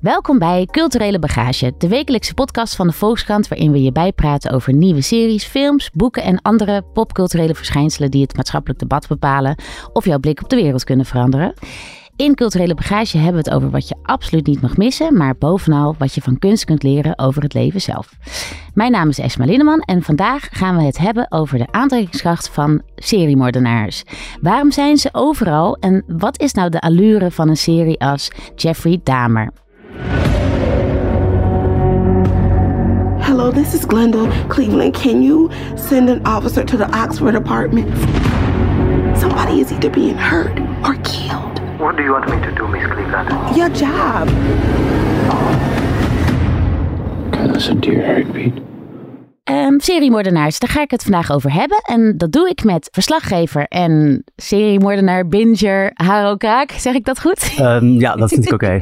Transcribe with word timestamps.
Welkom 0.00 0.38
bij 0.38 0.68
Culturele 0.70 1.18
Bagage, 1.18 1.74
de 1.78 1.88
wekelijkse 1.88 2.34
podcast 2.34 2.76
van 2.76 2.86
de 2.86 2.92
Volkskrant 2.92 3.48
waarin 3.48 3.72
we 3.72 3.82
je 3.82 3.92
bijpraten 3.92 4.50
over 4.50 4.72
nieuwe 4.72 5.00
series, 5.00 5.44
films, 5.44 5.90
boeken 5.90 6.22
en 6.22 6.42
andere 6.42 6.82
popculturele 6.82 7.54
verschijnselen 7.54 8.10
die 8.10 8.22
het 8.22 8.36
maatschappelijk 8.36 8.78
debat 8.78 9.08
bepalen 9.08 9.56
of 9.92 10.04
jouw 10.04 10.18
blik 10.18 10.42
op 10.42 10.48
de 10.48 10.56
wereld 10.56 10.84
kunnen 10.84 11.06
veranderen. 11.06 11.54
In 12.22 12.34
Culturele 12.34 12.74
Bagage 12.74 13.18
hebben 13.18 13.42
we 13.42 13.48
het 13.48 13.56
over 13.56 13.70
wat 13.70 13.88
je 13.88 13.94
absoluut 14.02 14.46
niet 14.46 14.60
mag 14.60 14.76
missen, 14.76 15.16
maar 15.16 15.36
bovenal 15.38 15.94
wat 15.98 16.14
je 16.14 16.20
van 16.20 16.38
kunst 16.38 16.64
kunt 16.64 16.82
leren 16.82 17.18
over 17.18 17.42
het 17.42 17.54
leven 17.54 17.80
zelf. 17.80 18.12
Mijn 18.74 18.92
naam 18.92 19.08
is 19.08 19.18
Esma 19.18 19.44
Linneman 19.44 19.80
en 19.80 20.02
vandaag 20.02 20.48
gaan 20.50 20.76
we 20.76 20.82
het 20.82 20.98
hebben 20.98 21.26
over 21.30 21.58
de 21.58 21.66
aantrekkingskracht 21.70 22.48
van 22.48 22.82
seriemoordenaars. 22.96 24.02
Waarom 24.40 24.70
zijn 24.70 24.96
ze 24.96 25.08
overal 25.12 25.76
en 25.76 26.04
wat 26.06 26.40
is 26.40 26.52
nou 26.52 26.70
de 26.70 26.80
allure 26.80 27.30
van 27.30 27.48
een 27.48 27.56
serie 27.56 28.00
als 28.00 28.30
Jeffrey 28.56 29.00
Dahmer? 29.02 29.50
Hello, 33.18 33.50
this 33.50 33.74
is 33.74 33.82
Glenda 33.86 34.26
Cleveland. 34.48 35.00
Can 35.00 35.22
you 35.22 35.50
send 35.74 36.08
an 36.08 36.36
officer 36.36 36.64
to 36.64 36.76
the 36.76 36.86
Oxford 37.04 37.34
apartment? 37.34 37.88
Somebody 39.18 39.60
is 39.60 39.70
either 39.70 39.90
being 39.90 40.18
hurt 40.18 40.60
or 40.82 40.96
killed. 41.02 41.51
What 41.92 41.98
do 41.98 42.04
you 42.04 42.12
want 42.12 42.30
me 42.30 42.40
to 42.40 42.52
do, 42.54 42.66
Miss 42.68 42.90
Cleveland? 42.90 43.54
Your 43.54 43.68
job. 43.68 44.26
Can 47.34 47.50
I 47.50 47.52
listen 47.52 47.82
to 47.82 47.92
your 47.92 48.06
heartbeat? 48.06 48.71
Um, 49.50 49.80
seriemoordenaars, 49.80 50.58
daar 50.58 50.70
ga 50.70 50.80
ik 50.80 50.90
het 50.90 51.02
vandaag 51.02 51.32
over 51.32 51.52
hebben. 51.52 51.78
En 51.82 52.14
dat 52.16 52.32
doe 52.32 52.48
ik 52.48 52.64
met 52.64 52.88
verslaggever 52.92 53.66
en 53.68 54.24
seriemoordenaar, 54.36 55.28
binger, 55.28 55.90
Haro 55.94 56.36
Kraak. 56.36 56.70
Zeg 56.70 56.94
ik 56.94 57.04
dat 57.04 57.20
goed? 57.20 57.54
Um, 57.60 58.00
ja, 58.00 58.16
dat 58.16 58.28
vind 58.28 58.44
ik 58.44 58.52
oké. 58.52 58.78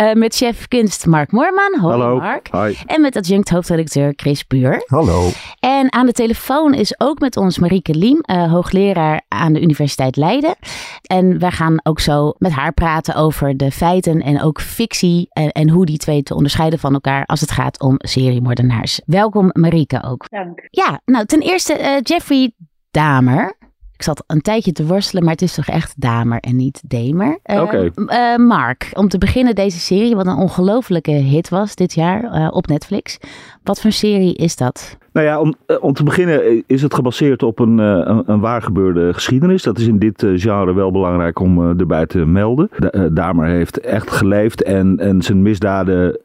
uh, 0.00 0.12
met 0.22 0.34
chef 0.34 0.68
kunst 0.68 1.06
Mark 1.06 1.32
Moorman. 1.32 1.78
Hoi 1.80 1.98
Hallo. 1.98 2.18
Mark. 2.18 2.48
Hi. 2.52 2.74
En 2.86 3.00
met 3.00 3.16
adjunct 3.16 3.48
hoofdredacteur 3.48 4.12
Chris 4.16 4.46
Buur. 4.46 4.82
Hallo. 4.86 5.28
En 5.60 5.92
aan 5.92 6.06
de 6.06 6.12
telefoon 6.12 6.74
is 6.74 7.00
ook 7.00 7.18
met 7.18 7.36
ons 7.36 7.58
Marieke 7.58 7.94
Liem, 7.94 8.22
uh, 8.30 8.52
hoogleraar 8.52 9.22
aan 9.28 9.52
de 9.52 9.60
Universiteit 9.60 10.16
Leiden. 10.16 10.54
En 11.02 11.38
wij 11.38 11.50
gaan 11.50 11.80
ook 11.82 12.00
zo 12.00 12.32
met 12.38 12.52
haar 12.52 12.72
praten 12.72 13.14
over 13.14 13.56
de 13.56 13.70
feiten 13.70 14.20
en 14.22 14.42
ook 14.42 14.60
fictie 14.60 15.26
en, 15.30 15.50
en 15.50 15.70
hoe 15.70 15.86
die 15.86 15.98
twee 15.98 16.22
te 16.22 16.34
onderscheiden 16.34 16.78
van 16.78 16.92
elkaar 16.92 17.26
als 17.26 17.40
het 17.40 17.50
gaat 17.50 17.80
om 17.80 17.94
seriemoordenaars. 17.98 19.00
Welkom 19.06 19.44
Marieke 19.52 19.66
ook. 20.02 20.24
Dank. 20.28 20.66
Ja, 20.70 21.00
nou 21.04 21.24
ten 21.24 21.40
eerste 21.40 21.78
uh, 21.78 22.00
Jeffrey 22.02 22.52
Dahmer. 22.90 23.56
Ik 23.92 24.04
zat 24.04 24.24
een 24.26 24.40
tijdje 24.40 24.72
te 24.72 24.86
worstelen, 24.86 25.22
maar 25.22 25.32
het 25.32 25.42
is 25.42 25.54
toch 25.54 25.66
echt 25.66 26.00
Damer 26.00 26.40
en 26.40 26.56
niet 26.56 26.82
Demer. 26.86 27.38
Uh, 27.44 27.62
Oké. 27.62 27.90
Okay. 27.96 28.36
Uh, 28.36 28.46
Mark, 28.46 28.90
om 28.92 29.08
te 29.08 29.18
beginnen 29.18 29.54
deze 29.54 29.78
serie, 29.78 30.16
wat 30.16 30.26
een 30.26 30.36
ongelofelijke 30.36 31.10
hit 31.10 31.48
was 31.48 31.74
dit 31.74 31.94
jaar 31.94 32.24
uh, 32.24 32.48
op 32.50 32.66
Netflix. 32.66 33.18
Wat 33.62 33.80
voor 33.80 33.92
serie 33.92 34.34
is 34.34 34.56
dat? 34.56 34.96
Nou 35.12 35.26
ja, 35.26 35.40
om, 35.40 35.54
om 35.80 35.92
te 35.92 36.02
beginnen 36.02 36.62
is 36.66 36.82
het 36.82 36.94
gebaseerd 36.94 37.42
op 37.42 37.58
een, 37.58 37.78
een, 37.78 38.22
een 38.26 38.40
waargebeurde 38.40 39.14
geschiedenis. 39.14 39.62
Dat 39.62 39.78
is 39.78 39.86
in 39.86 39.98
dit 39.98 40.26
genre 40.34 40.74
wel 40.74 40.90
belangrijk 40.90 41.40
om 41.40 41.78
erbij 41.78 42.06
te 42.06 42.18
melden. 42.18 42.70
Damer 43.14 43.46
heeft 43.46 43.80
echt 43.80 44.10
geleefd 44.10 44.62
en, 44.62 44.98
en 44.98 45.22
zijn 45.22 45.42
misdaden 45.42 46.20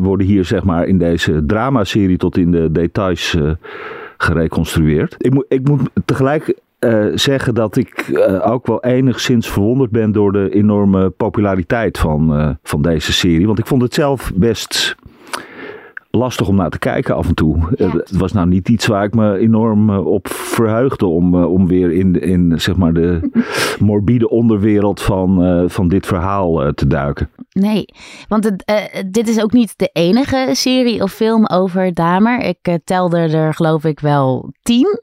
worden 0.00 0.26
hier 0.26 0.44
zeg 0.44 0.64
maar 0.64 0.86
in 0.86 0.98
deze 0.98 1.46
dramaserie 1.46 2.16
tot 2.16 2.36
in 2.36 2.50
de 2.50 2.72
details 2.72 3.36
gereconstrueerd. 4.16 5.14
Ik, 5.18 5.34
moet, 5.34 5.44
ik 5.48 5.68
moet 5.68 5.90
tegelijk 6.04 6.54
uh, 6.80 7.06
zeggen 7.14 7.54
dat 7.54 7.76
ik 7.76 8.20
ook 8.44 8.66
wel 8.66 8.84
enigszins 8.84 9.50
verwonderd 9.50 9.90
ben 9.90 10.12
door 10.12 10.32
de 10.32 10.50
enorme 10.50 11.10
populariteit 11.10 11.98
van, 11.98 12.56
van 12.62 12.82
deze 12.82 13.12
serie. 13.12 13.46
Want 13.46 13.58
ik 13.58 13.66
vond 13.66 13.82
het 13.82 13.94
zelf 13.94 14.32
best 14.34 14.96
lastig 16.10 16.48
om 16.48 16.56
naar 16.56 16.70
te 16.70 16.78
kijken 16.78 17.14
af 17.14 17.28
en 17.28 17.34
toe. 17.34 17.56
Ja. 17.76 17.90
Het 17.90 18.16
was 18.16 18.32
nou 18.32 18.46
niet 18.46 18.68
iets 18.68 18.86
waar 18.86 19.04
ik 19.04 19.14
me 19.14 19.38
enorm 19.38 19.90
op 19.90 20.28
verheugde 20.28 21.06
om, 21.06 21.34
om 21.44 21.66
weer 21.66 21.92
in, 21.92 22.20
in 22.20 22.60
zeg 22.60 22.76
maar 22.76 22.92
de 22.92 23.30
morbide 23.80 24.28
onderwereld 24.28 25.02
van, 25.02 25.64
van 25.70 25.88
dit 25.88 26.06
verhaal 26.06 26.72
te 26.72 26.86
duiken. 26.86 27.28
Nee, 27.52 27.84
want 28.28 28.44
het, 28.44 28.70
uh, 28.70 29.02
dit 29.06 29.28
is 29.28 29.42
ook 29.42 29.52
niet 29.52 29.74
de 29.76 29.90
enige 29.92 30.48
serie 30.52 31.02
of 31.02 31.12
film 31.12 31.46
over 31.46 31.94
Dahmer. 31.94 32.40
Ik 32.40 32.68
uh, 32.68 32.74
telde 32.84 33.18
er 33.18 33.54
geloof 33.54 33.84
ik 33.84 34.00
wel 34.00 34.52
tien. 34.62 35.00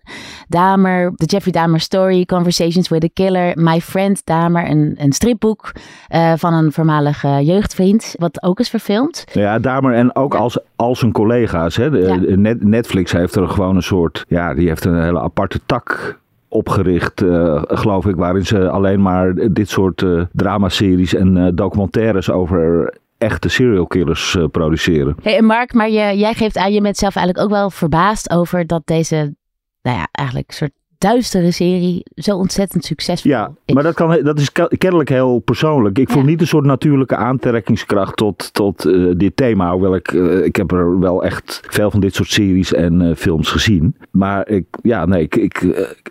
Dahmer, 0.48 1.12
The 1.16 1.26
Jeffrey 1.26 1.54
Dahmer 1.54 1.80
Story, 1.80 2.26
Conversations 2.26 2.90
with 2.90 3.04
a 3.04 3.10
Killer, 3.14 3.52
My 3.56 3.82
Friend 3.82 4.26
Dahmer, 4.26 4.70
een, 4.70 4.96
een 4.98 5.12
stripboek 5.12 5.72
uh, 6.10 6.34
van 6.36 6.54
een 6.54 6.72
voormalige 6.72 7.44
jeugdvriend, 7.44 8.16
wat 8.18 8.44
ook 8.44 8.60
is 8.60 8.70
verfilmd. 8.70 9.24
Ja, 9.32 9.60
Dahmer 9.60 9.94
en 9.94 10.16
ook 10.16 10.34
ja. 10.34 10.40
als, 10.40 10.60
als 10.76 11.00
zijn 11.00 11.12
collega's. 11.12 11.76
Hè. 11.76 11.90
De, 11.90 12.00
ja. 12.00 12.36
Net, 12.36 12.64
Netflix 12.64 13.12
heeft 13.12 13.36
er 13.36 13.48
gewoon 13.48 13.76
een 13.76 13.84
soort, 13.84 14.26
ja, 14.28 14.54
die 14.54 14.68
heeft 14.68 14.86
een 14.86 15.04
hele 15.04 15.20
aparte 15.20 15.60
tak 15.66 16.20
opgericht, 16.50 17.22
uh, 17.22 17.62
geloof 17.68 18.06
ik, 18.06 18.16
waarin 18.16 18.46
ze 18.46 18.70
alleen 18.70 19.02
maar 19.02 19.34
dit 19.52 19.70
soort 19.70 20.02
uh, 20.02 20.24
dramaseries 20.32 21.14
en 21.14 21.36
uh, 21.36 21.48
documentaires 21.54 22.32
over 22.32 22.94
echte 23.18 23.50
serial 23.50 23.88
killers 23.88 24.38
produceren. 24.52 25.16
Hey, 25.22 25.42
Mark, 25.42 25.74
maar 25.74 25.90
je, 25.90 26.18
jij 26.18 26.34
geeft 26.34 26.58
aan, 26.58 26.74
je 26.74 26.82
bent 26.82 26.98
zelf 26.98 27.16
eigenlijk 27.16 27.46
ook 27.46 27.58
wel 27.58 27.70
verbaasd 27.70 28.30
over 28.30 28.68
dat 28.68 28.82
deze, 28.86 29.36
nou 29.82 29.98
ja, 29.98 30.08
eigenlijk 30.12 30.52
soort 30.52 30.72
duistere 30.98 31.52
serie 31.52 32.06
zo 32.16 32.36
ontzettend 32.36 32.86
succesvol 32.86 33.32
ja, 33.32 33.52
is. 33.66 33.74
maar 33.74 33.84
dat, 33.84 33.94
kan, 33.94 34.20
dat 34.24 34.40
is 34.40 34.52
kennelijk 34.78 35.10
heel 35.10 35.40
persoonlijk. 35.40 36.00
Ik 36.00 36.10
voel 36.10 36.24
niet 36.24 36.42
een 36.42 36.48
soort 36.48 36.66
natuurlijke 36.66 37.16
aantrekkingskracht 37.16 38.16
tot, 38.18 38.54
tot 38.54 38.86
uh, 38.86 39.14
dit 39.18 39.36
thema. 39.36 39.72
Hoewel 39.72 39.96
ik, 39.96 40.12
uh, 40.12 40.46
ik 40.46 40.56
heb 40.56 40.72
er 40.72 41.00
wel 41.00 41.24
echt 41.24 41.62
veel 41.70 41.92
van 41.92 42.00
dit 42.00 42.16
soort 42.16 42.30
series 42.30 42.74
en 42.74 43.02
uh, 43.02 43.16
films 43.16 43.52
gezien. 43.52 43.96
Maar 44.12 44.50
ik, 44.50 44.66
ja, 44.82 45.06
nee, 45.06 45.22
ik, 45.22 45.36
ik, 45.36 45.62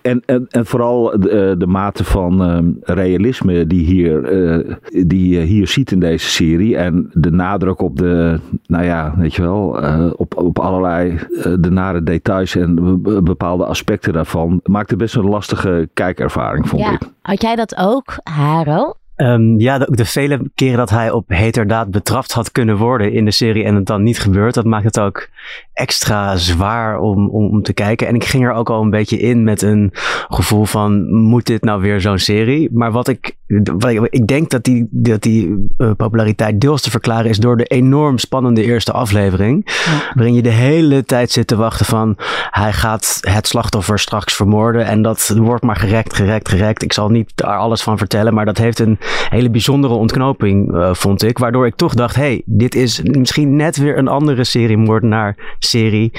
en, 0.03 0.23
en, 0.27 0.47
en 0.51 0.67
vooral 0.67 1.21
de, 1.21 1.55
de 1.59 1.67
mate 1.67 2.05
van 2.05 2.35
realisme 2.83 3.67
die, 3.67 3.85
hier, 3.85 4.23
die 5.07 5.29
je 5.29 5.41
hier 5.41 5.69
ziet 5.69 5.93
in 5.93 6.01
deze 6.01 6.31
serie. 6.31 6.77
En 6.77 7.11
de 7.13 7.31
nadruk 7.31 7.81
op 7.81 7.97
de, 7.99 8.41
nou 8.67 8.85
ja, 8.85 9.15
weet 9.17 9.35
je 9.35 9.43
wel, 9.43 9.79
op, 10.17 10.37
op 10.37 10.59
allerlei 10.59 11.19
de 11.61 11.71
nare 11.71 12.03
details 12.03 12.57
en 12.57 13.03
bepaalde 13.25 13.65
aspecten 13.65 14.13
daarvan 14.13 14.61
maakte 14.77 14.97
best 14.97 15.15
een 15.15 15.29
lastige 15.29 15.89
kijkervaring, 15.95 16.69
vond 16.69 16.83
ja. 16.83 16.93
ik. 16.93 17.01
Had 17.23 17.43
jij 17.43 17.57
dat 17.57 17.77
ook, 17.77 18.19
Haro? 18.23 18.95
Um, 19.17 19.61
ja, 19.61 19.79
de, 19.79 19.87
de, 19.91 20.05
vele 20.05 20.51
keren 20.55 20.77
dat 20.77 20.91
hij 20.91 21.11
op 21.11 21.25
heterdaad 21.29 21.91
betrapt 21.91 22.33
had 22.33 22.53
kunnen 22.53 22.77
worden 22.77 23.13
in 23.13 23.25
de 23.25 23.31
serie 23.31 23.65
en 23.65 23.75
het 23.75 23.87
dan 23.87 24.03
niet 24.03 24.19
gebeurt, 24.19 24.55
dat 24.55 24.65
maakt 24.65 24.85
het 24.85 25.01
ook 25.01 25.29
extra 25.77 26.37
zwaar 26.37 26.99
om, 26.99 27.29
om, 27.29 27.49
om 27.49 27.63
te 27.63 27.73
kijken. 27.73 28.07
En 28.07 28.15
ik 28.15 28.25
ging 28.25 28.45
er 28.45 28.53
ook 28.53 28.71
al 28.71 28.83
een 28.83 28.91
beetje 28.91 29.19
in 29.19 29.45
met 29.45 29.63
een 29.63 29.91
gevoel 30.29 30.65
van, 30.65 31.15
moet 31.15 31.47
dit 31.47 31.65
nou 31.65 31.81
weer 31.81 32.01
zo'n 32.01 32.19
serie? 32.19 32.69
Maar 32.73 32.93
wat 32.93 33.09
ik, 33.09 33.37
wat 33.77 33.91
ik, 33.91 34.07
ik 34.11 34.27
denk 34.27 34.51
dat 34.51 34.65
die, 34.65 34.89
dat 34.91 35.23
die 35.23 35.69
uh, 35.79 35.91
populariteit 35.97 36.61
deels 36.61 36.83
te 36.83 36.91
verklaren 36.91 37.31
is 37.31 37.39
door 37.39 37.57
de 37.57 37.65
enorm 37.65 38.19
spannende 38.19 38.63
eerste 38.63 38.93
aflevering, 38.93 39.63
ja. 39.65 40.13
waarin 40.15 40.35
je 40.35 40.43
de 40.43 40.49
hele 40.49 41.05
tijd 41.05 41.31
zit 41.31 41.47
te 41.47 41.57
wachten 41.57 41.87
van, 41.87 42.17
hij 42.51 42.73
gaat 42.73 43.19
het 43.21 43.47
slachtoffer 43.47 43.99
straks 43.99 44.35
vermoorden 44.35 44.87
en 44.87 45.03
dat 45.03 45.35
wordt 45.37 45.65
maar 45.65 45.77
gerekt, 45.77 46.15
gerekt, 46.15 46.49
gerekt. 46.49 46.83
Ik 46.83 46.93
zal 46.93 47.09
niet 47.09 47.33
daar 47.35 47.57
alles 47.57 47.83
van 47.83 47.99
vertellen, 47.99 48.35
maar 48.35 48.45
dat 48.45 48.59
heeft 48.59 48.79
een 48.79 48.99
hele 49.29 49.51
bijzondere 49.51 49.95
ontknoping, 49.95 50.75
uh, 50.75 50.95
vond 50.95 51.23
ik. 51.23 51.39
Waardoor 51.39 51.67
ik 51.67 51.77
toch 51.77 51.95
dacht, 51.95 52.17
hey, 52.17 52.43
dit 52.45 52.75
is 52.75 53.03
misschien 53.03 53.57
net 53.57 53.77
weer 53.77 53.99
een 53.99 54.09
andere 54.09 54.45
serie 54.45 54.77
moordenaar 54.77 55.57
serie 55.67 56.13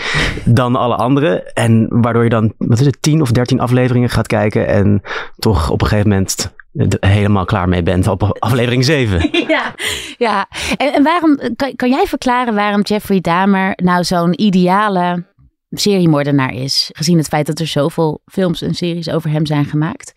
dan 0.46 0.76
alle 0.76 0.96
andere. 0.96 1.52
En 1.54 1.88
waardoor 1.90 2.24
je 2.24 2.30
dan, 2.30 2.54
wat 2.58 2.80
is 2.80 2.86
het, 2.86 3.02
10 3.02 3.22
of 3.22 3.32
13 3.32 3.60
afleveringen 3.60 4.10
gaat 4.10 4.28
kijken 4.28 4.68
en 4.68 5.02
toch 5.38 5.70
op 5.70 5.82
een 5.82 5.88
gegeven 5.88 6.10
moment 6.10 6.56
helemaal 7.00 7.46
klaar 7.46 7.70
mee 7.70 7.84
bent 7.84 8.08
op 8.08 8.36
aflevering 8.40 8.86
7. 8.86 9.30
Ja, 9.48 9.74
ja. 10.18 10.48
En, 10.78 10.94
en 10.94 11.04
waarom, 11.04 11.40
kan, 11.56 11.76
kan 11.76 11.90
jij 11.90 12.06
verklaren 12.06 12.56
waarom 12.56 12.82
Jeffrey 12.82 13.20
Dahmer 13.20 13.74
nou 13.84 14.04
zo'n 14.04 14.42
ideale 14.42 15.26
seriemoordenaar 15.70 16.54
is? 16.54 16.90
Gezien 16.94 17.18
het 17.18 17.28
feit 17.28 17.46
dat 17.46 17.60
er 17.60 17.68
zoveel 17.68 18.22
films 18.26 18.62
en 18.62 18.74
series 18.74 19.10
over 19.10 19.30
hem 19.30 19.46
zijn 19.46 19.66
gemaakt. 19.66 20.14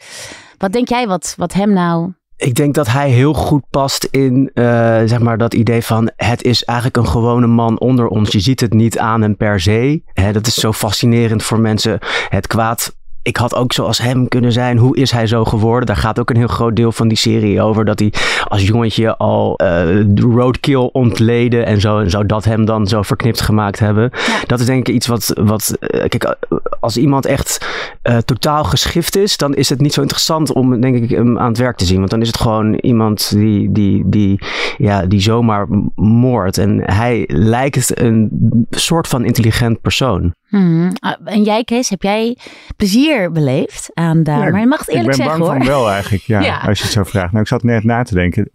Wat 0.58 0.72
denk 0.72 0.88
jij 0.88 1.06
wat, 1.06 1.34
wat 1.36 1.52
hem 1.52 1.72
nou 1.72 2.12
ik 2.40 2.54
denk 2.54 2.74
dat 2.74 2.86
hij 2.86 3.10
heel 3.10 3.32
goed 3.34 3.62
past 3.70 4.04
in 4.04 4.50
uh, 4.54 4.64
zeg 5.04 5.18
maar 5.18 5.38
dat 5.38 5.54
idee 5.54 5.82
van 5.82 6.10
het 6.16 6.42
is 6.42 6.64
eigenlijk 6.64 6.98
een 6.98 7.08
gewone 7.08 7.46
man 7.46 7.78
onder 7.78 8.06
ons. 8.06 8.32
Je 8.32 8.40
ziet 8.40 8.60
het 8.60 8.72
niet 8.72 8.98
aan 8.98 9.22
hem 9.22 9.36
per 9.36 9.60
se. 9.60 10.02
Hè, 10.12 10.32
dat 10.32 10.46
is 10.46 10.54
zo 10.54 10.72
fascinerend 10.72 11.42
voor 11.42 11.60
mensen. 11.60 11.98
Het 12.28 12.46
kwaad 12.46 12.98
ik 13.22 13.36
had 13.36 13.54
ook 13.54 13.72
zoals 13.72 13.98
hem 13.98 14.28
kunnen 14.28 14.52
zijn. 14.52 14.78
Hoe 14.78 14.96
is 14.96 15.10
hij 15.10 15.26
zo 15.26 15.44
geworden? 15.44 15.86
Daar 15.86 15.96
gaat 15.96 16.20
ook 16.20 16.30
een 16.30 16.36
heel 16.36 16.46
groot 16.46 16.76
deel 16.76 16.92
van 16.92 17.08
die 17.08 17.16
serie 17.16 17.62
over. 17.62 17.84
Dat 17.84 17.98
hij 17.98 18.12
als 18.48 18.66
jongetje 18.66 19.16
al 19.16 19.60
uh, 19.62 20.14
roadkill 20.14 20.88
ontleden 20.92 21.66
en 21.66 21.80
zo. 21.80 21.98
En 21.98 22.10
zou 22.10 22.26
dat 22.26 22.44
hem 22.44 22.64
dan 22.64 22.86
zo 22.86 23.02
verknipt 23.02 23.40
gemaakt 23.40 23.78
hebben. 23.78 24.10
Dat 24.46 24.60
is 24.60 24.66
denk 24.66 24.88
ik 24.88 24.94
iets 24.94 25.06
wat, 25.06 25.32
wat 25.34 25.78
kijk, 26.08 26.36
als 26.80 26.96
iemand 26.96 27.26
echt 27.26 27.66
uh, 28.02 28.16
totaal 28.16 28.64
geschift 28.64 29.16
is, 29.16 29.36
dan 29.36 29.54
is 29.54 29.68
het 29.68 29.80
niet 29.80 29.92
zo 29.92 30.00
interessant 30.00 30.52
om 30.52 30.80
denk 30.80 30.96
ik 30.96 31.10
hem 31.10 31.38
aan 31.38 31.48
het 31.48 31.58
werk 31.58 31.76
te 31.76 31.84
zien. 31.84 31.98
Want 31.98 32.10
dan 32.10 32.20
is 32.20 32.26
het 32.26 32.40
gewoon 32.40 32.74
iemand 32.74 33.30
die, 33.30 33.72
die, 33.72 34.02
die, 34.06 34.40
ja, 34.76 35.06
die 35.06 35.20
zomaar 35.20 35.66
moordt. 35.94 36.58
En 36.58 36.82
hij 36.84 37.24
lijkt 37.26 38.00
een 38.00 38.30
soort 38.70 39.08
van 39.08 39.24
intelligent 39.24 39.80
persoon. 39.80 40.34
Hmm. 40.50 40.92
En 41.24 41.42
jij, 41.42 41.64
Kees, 41.64 41.88
heb 41.88 42.02
jij 42.02 42.36
plezier 42.76 43.32
beleefd 43.32 43.90
aan 43.94 44.22
daar? 44.22 44.44
Ja, 44.44 44.50
maar 44.50 44.60
je 44.60 44.66
mag 44.66 44.78
het 44.78 44.88
eerlijk 44.88 45.14
zeggen 45.14 45.38
hoor. 45.38 45.42
Ik 45.42 45.48
ben 45.48 45.58
bang 45.58 45.66
van 45.66 45.80
wel 45.82 45.90
eigenlijk, 45.90 46.22
ja, 46.22 46.40
ja, 46.50 46.58
als 46.58 46.78
je 46.78 46.84
het 46.84 46.92
zo 46.92 47.04
vraagt. 47.04 47.30
Nou, 47.30 47.42
ik 47.42 47.48
zat 47.48 47.62
net 47.62 47.84
na 47.84 48.02
te 48.02 48.14
denken. 48.14 48.50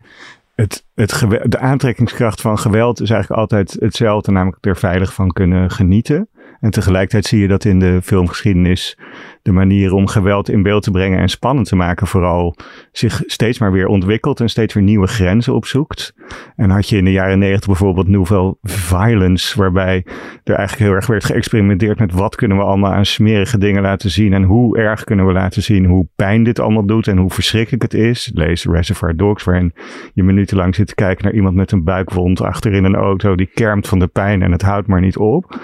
Het, 0.56 0.86
het 0.96 1.26
de 1.44 1.60
aantrekkingskracht 1.60 2.42
van 2.42 2.60
geweld 2.60 3.02
is 3.02 3.10
eigenlijk 3.10 3.42
altijd 3.42 3.78
hetzelfde, 3.80 4.32
namelijk 4.32 4.66
er 4.66 4.78
veilig 4.78 5.14
van 5.14 5.32
kunnen 5.32 5.72
genieten. 5.72 6.30
En 6.66 6.72
tegelijkertijd 6.72 7.26
zie 7.26 7.40
je 7.40 7.48
dat 7.48 7.66
in 7.66 7.80
de 7.80 8.00
filmgeschiedenis 8.04 8.98
de 9.42 9.52
manier 9.52 9.94
om 9.94 10.08
geweld 10.08 10.50
in 10.50 10.64
beeld 10.64 10.84
te 10.84 10.92
brengen 10.92 11.20
en 11.20 11.30
spannend 11.30 11.68
te 11.68 11.76
maken 11.76 12.08
vooral 12.08 12.56
zich 12.92 13.24
steeds 13.26 13.60
maar 13.60 13.72
weer 13.72 13.88
ontwikkelt 13.88 14.40
en 14.40 14.50
steeds 14.50 14.74
weer 14.74 14.84
nieuwe 14.84 15.08
grenzen 15.08 15.54
opzoekt. 15.54 16.14
En 16.56 16.70
had 16.70 16.90
je 16.90 16.98
in 16.98 17.06
de 17.06 17.12
jaren 17.12 17.40
negentig 17.40 17.68
bijvoorbeeld 17.68 18.08
Nouvelle 18.08 18.58
Violence, 18.62 19.60
waarbij 19.60 20.06
er 20.44 20.56
eigenlijk 20.56 20.88
heel 20.88 20.96
erg 20.96 21.08
werd 21.08 21.26
geëxperimenteerd 21.26 22.00
met 22.00 22.12
wat 22.12 22.36
kunnen 22.36 22.58
we 22.58 22.64
allemaal 22.64 22.92
aan 22.92 23.06
smerige 23.06 23.58
dingen 23.58 23.82
laten 23.82 24.10
zien 24.10 24.34
en 24.34 24.44
hoe 24.44 24.78
erg 24.78 25.04
kunnen 25.04 25.26
we 25.26 25.34
laten 25.34 25.64
zien 25.64 25.86
hoe 25.86 26.08
pijn 26.16 26.44
dit 26.44 26.60
allemaal 26.60 26.86
doet 26.86 27.08
en 27.08 27.18
hoe 27.18 27.30
verschrikkelijk 27.30 27.84
het 27.84 27.94
is. 27.94 28.32
Lees 28.34 28.66
Reservoir 28.66 29.16
Dogs, 29.16 29.44
waarin 29.44 29.74
je 30.14 30.24
minutenlang 30.24 30.76
zit 30.76 30.88
te 30.88 30.96
kijken 30.96 31.26
naar 31.26 31.34
iemand 31.34 31.56
met 31.56 31.72
een 31.72 31.84
buikwond 31.84 32.42
achter 32.42 32.74
in 32.74 32.84
een 32.84 32.96
auto 32.96 33.36
die 33.36 33.50
kermt 33.54 33.88
van 33.88 34.00
de 34.00 34.08
pijn 34.08 34.42
en 34.42 34.52
het 34.52 34.62
houdt 34.62 34.88
maar 34.88 35.02
niet 35.02 35.18
op. 35.18 35.60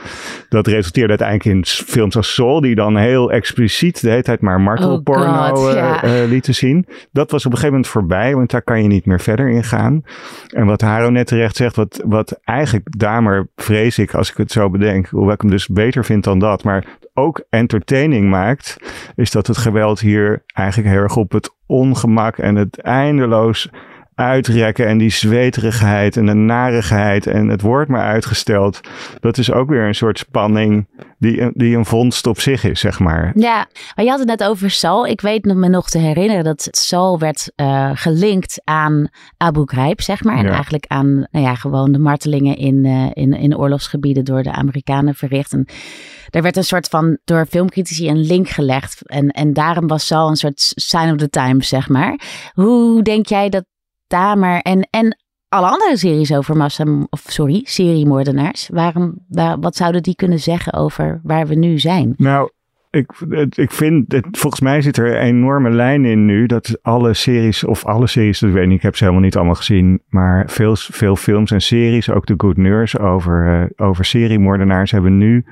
Dat 0.50 0.68
resulteerde 0.92 1.24
uiteindelijk 1.24 1.68
in 1.80 1.86
films 1.94 2.16
als 2.16 2.34
Soul, 2.34 2.62
die 2.62 2.76
dan 2.76 2.98
heel 2.98 3.32
expliciet 3.32 4.02
de 4.02 4.10
hele 4.10 4.22
tijd 4.22 4.42
maar 4.42 4.62
martelporno 4.62 5.54
oh 5.54 5.74
uh, 6.04 6.12
lieten 6.28 6.56
zien. 6.56 6.86
Dat 7.12 7.32
was 7.32 7.46
op 7.46 7.52
een 7.52 7.58
gegeven 7.58 7.76
moment 7.76 7.88
voorbij, 7.88 8.36
want 8.36 8.52
daar 8.52 8.62
kan 8.62 8.82
je 8.82 8.88
niet 8.88 9.06
meer 9.06 9.20
verder 9.20 9.50
in 9.50 9.64
gaan. 9.64 10.04
En 10.48 10.66
wat 10.66 10.82
Haro 10.82 11.10
net 11.10 11.28
terecht 11.28 11.56
zegt, 11.56 11.76
wat, 11.76 12.02
wat 12.06 12.40
eigenlijk 12.44 12.98
Damer, 12.98 13.48
vrees 13.56 13.98
ik, 13.98 14.14
als 14.14 14.32
ik 14.32 14.38
het 14.38 14.52
zo 14.52 14.70
bedenk, 14.70 15.08
hoewel 15.08 15.34
ik 15.34 15.42
hem 15.42 15.50
dus 15.50 15.68
beter 15.68 16.06
vind 16.06 16.24
dan 16.24 16.40
dat, 16.40 16.64
maar 16.64 16.86
ook 17.14 17.44
entertaining 17.50 18.30
maakt, 18.30 18.78
is 19.16 19.32
dat 19.32 19.48
het 19.48 19.58
geweld 19.58 20.00
hier 20.00 20.44
eigenlijk 20.54 20.90
heel 20.90 21.02
erg 21.02 21.16
op 21.16 21.32
het 21.32 21.56
ongemak 21.66 22.38
en 22.38 22.56
het 22.56 22.80
eindeloos 22.82 23.70
uitrekken 24.16 24.88
en 24.88 24.98
die 24.98 25.10
zweterigheid 25.10 26.18
en 26.18 26.26
de 26.26 26.34
narigheid 26.34 27.28
en 27.28 27.48
het 27.48 27.62
wordt 27.62 27.90
maar 27.90 28.06
uitgesteld. 28.06 28.80
Dat 29.20 29.38
is 29.38 29.52
ook 29.52 29.70
weer 29.70 29.88
een 29.88 29.96
soort 29.96 30.20
spanning 30.20 30.88
die, 31.18 31.52
die 31.54 31.78
een 31.78 31.86
vondst 31.86 32.28
op 32.28 32.40
zich 32.40 32.64
is, 32.64 32.80
zeg 32.80 33.00
maar. 33.00 33.32
Ja, 33.36 33.68
maar 33.96 34.06
je 34.06 34.10
had 34.12 34.20
het 34.20 34.28
net 34.28 34.44
over 34.44 34.70
Sal. 34.70 35.08
Ik 35.08 35.22
weet 35.22 35.46
me 35.46 35.70
nog 35.70 35.90
te 35.90 35.98
herinneren 35.98 36.44
dat 36.44 36.68
Sal 36.72 37.20
werd 37.20 37.52
uh, 37.56 37.92
gelinkt 37.94 38.62
aan 38.64 39.10
Abu 39.38 39.62
Ghraib, 39.66 40.02
zeg 40.02 40.24
maar. 40.24 40.38
En 40.38 40.50
eigenlijk 40.50 40.86
aan 40.88 41.28
nou 41.32 41.46
ja, 41.46 41.56
gewoon 41.56 41.92
de 41.92 42.00
martelingen 42.00 42.58
in, 42.58 42.86
uh, 42.86 43.10
in, 43.14 43.34
in 43.34 43.58
oorlogsgebieden 43.58 44.26
door 44.26 44.44
de 44.44 44.52
Amerikanen 44.52 45.16
verricht. 45.16 45.54
En 45.54 45.66
er 46.30 46.42
werd 46.42 46.58
een 46.58 46.64
soort 46.64 46.88
van 46.88 47.18
door 47.24 47.46
filmcritici 47.46 48.10
een 48.10 48.26
link 48.26 48.50
gelegd. 48.50 49.02
En, 49.10 49.30
en 49.30 49.54
daarom 49.54 49.88
was 49.88 50.08
Sal 50.08 50.30
een 50.30 50.36
soort 50.36 50.72
sign 50.76 51.12
of 51.12 51.18
the 51.18 51.30
times, 51.30 51.68
zeg 51.68 51.90
maar. 51.90 52.20
Hoe 52.54 53.02
denk 53.02 53.26
jij 53.26 53.50
dat 53.50 53.66
En, 54.12 54.88
en 54.90 55.18
alle 55.50 55.68
andere 55.68 55.98
series 55.98 56.34
over 56.34 56.58
massa, 56.58 56.86
of 57.10 57.24
sorry, 57.28 57.62
seriemoordenaars. 57.64 58.70
Waarom, 58.74 59.14
waar, 59.28 59.60
wat 59.60 59.76
zouden 59.76 60.04
die 60.04 60.16
kunnen 60.16 60.40
zeggen 60.40 60.74
over 60.74 61.20
waar 61.24 61.48
we 61.48 61.56
nu 61.56 61.80
zijn? 61.80 62.14
Nou, 62.18 62.50
ik, 62.92 63.12
ik 63.56 63.72
vind, 63.72 64.12
het, 64.12 64.28
volgens 64.32 64.62
mij 64.62 64.82
zit 64.82 64.98
er 64.98 65.16
een 65.16 65.22
enorme 65.22 65.70
lijn 65.70 66.06
in 66.06 66.26
nu 66.26 66.46
dat 66.46 66.80
alle 66.82 67.14
series, 67.14 67.64
of 67.64 67.86
alle 67.86 68.08
series, 68.08 68.40
dat 68.40 68.52
weet 68.52 68.72
ik 68.72 68.82
heb 68.82 68.96
ze 68.96 69.04
helemaal 69.04 69.24
niet 69.24 69.36
allemaal 69.36 69.56
gezien, 69.56 70.02
maar 70.10 70.50
veel, 70.50 70.76
veel 70.76 71.16
films 71.16 71.52
en 71.52 71.62
series, 71.62 72.10
ook 72.10 72.26
de 72.26 72.34
Good 72.38 72.58
Nurse 72.58 73.00
over, 73.00 73.62
uh, 73.62 73.88
over 73.88 74.06
seriemoordenaars, 74.06 74.92
hebben 74.92 75.18
nu 75.18 75.46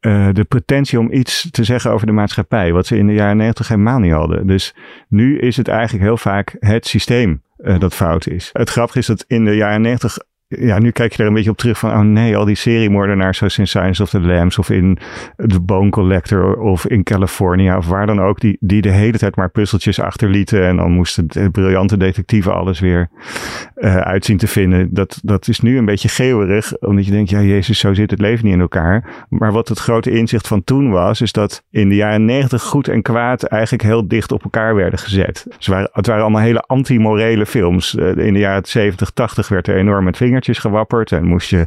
uh, 0.00 0.28
de 0.32 0.44
potentie 0.44 0.98
om 0.98 1.12
iets 1.12 1.50
te 1.50 1.64
zeggen 1.64 1.90
over 1.90 2.06
de 2.06 2.12
maatschappij, 2.12 2.72
wat 2.72 2.86
ze 2.86 2.96
in 2.96 3.06
de 3.06 3.12
jaren 3.12 3.36
negentig 3.36 3.68
helemaal 3.68 3.98
niet 3.98 4.12
hadden. 4.12 4.46
Dus 4.46 4.74
nu 5.08 5.38
is 5.38 5.56
het 5.56 5.68
eigenlijk 5.68 6.04
heel 6.04 6.16
vaak 6.16 6.56
het 6.58 6.86
systeem 6.86 7.42
dat 7.78 7.94
fout 7.94 8.26
is. 8.26 8.50
Het 8.52 8.70
grappige 8.70 8.98
is 8.98 9.06
dat 9.06 9.24
in 9.26 9.44
de 9.44 9.56
jaren 9.56 9.80
90 9.80 10.18
ja, 10.58 10.78
nu 10.78 10.90
kijk 10.90 11.12
je 11.12 11.22
er 11.22 11.28
een 11.28 11.34
beetje 11.34 11.50
op 11.50 11.56
terug 11.56 11.78
van, 11.78 11.90
oh 11.90 12.00
nee, 12.00 12.36
al 12.36 12.44
die 12.44 12.54
seriemoordenaars 12.54 13.38
zoals 13.38 13.58
in 13.58 13.66
Science 13.66 14.02
of 14.02 14.10
the 14.10 14.20
Lambs 14.20 14.58
of 14.58 14.70
in 14.70 14.98
The 15.36 15.60
Bone 15.60 15.90
Collector 15.90 16.56
of 16.56 16.86
in 16.86 17.02
California 17.02 17.76
of 17.76 17.86
waar 17.86 18.06
dan 18.06 18.20
ook, 18.20 18.40
die, 18.40 18.56
die 18.60 18.82
de 18.82 18.90
hele 18.90 19.18
tijd 19.18 19.36
maar 19.36 19.50
puzzeltjes 19.50 20.00
achterlieten 20.00 20.66
en 20.66 20.76
dan 20.76 20.90
moesten 20.90 21.26
de 21.28 21.50
briljante 21.50 21.96
detectieven 21.96 22.54
alles 22.54 22.80
weer 22.80 23.08
uh, 23.76 23.96
uitzien 23.96 24.36
te 24.36 24.46
vinden. 24.46 24.94
Dat, 24.94 25.20
dat 25.22 25.48
is 25.48 25.60
nu 25.60 25.78
een 25.78 25.84
beetje 25.84 26.08
geeuwerig, 26.08 26.78
omdat 26.78 27.06
je 27.06 27.12
denkt, 27.12 27.30
ja 27.30 27.40
jezus, 27.40 27.78
zo 27.78 27.94
zit 27.94 28.10
het 28.10 28.20
leven 28.20 28.44
niet 28.44 28.54
in 28.54 28.60
elkaar. 28.60 29.24
Maar 29.28 29.52
wat 29.52 29.68
het 29.68 29.78
grote 29.78 30.10
inzicht 30.10 30.48
van 30.48 30.64
toen 30.64 30.90
was, 30.90 31.20
is 31.20 31.32
dat 31.32 31.64
in 31.70 31.88
de 31.88 31.94
jaren 31.94 32.24
negentig 32.24 32.62
goed 32.62 32.88
en 32.88 33.02
kwaad 33.02 33.42
eigenlijk 33.42 33.82
heel 33.82 34.08
dicht 34.08 34.32
op 34.32 34.44
elkaar 34.44 34.74
werden 34.74 34.98
gezet. 34.98 35.46
Ze 35.58 35.70
waren, 35.70 35.90
het 35.92 36.06
waren 36.06 36.22
allemaal 36.22 36.42
hele 36.42 36.64
anti-morele 36.66 37.46
films. 37.46 37.94
Uh, 37.94 38.16
in 38.16 38.32
de 38.32 38.38
jaren 38.38 38.64
70, 38.64 39.10
80 39.10 39.48
werd 39.48 39.68
er 39.68 39.76
enorm 39.76 40.04
met 40.04 40.16
vingers 40.44 40.58
gewapperd. 40.58 41.12
En 41.12 41.24
moest 41.24 41.50
je, 41.50 41.66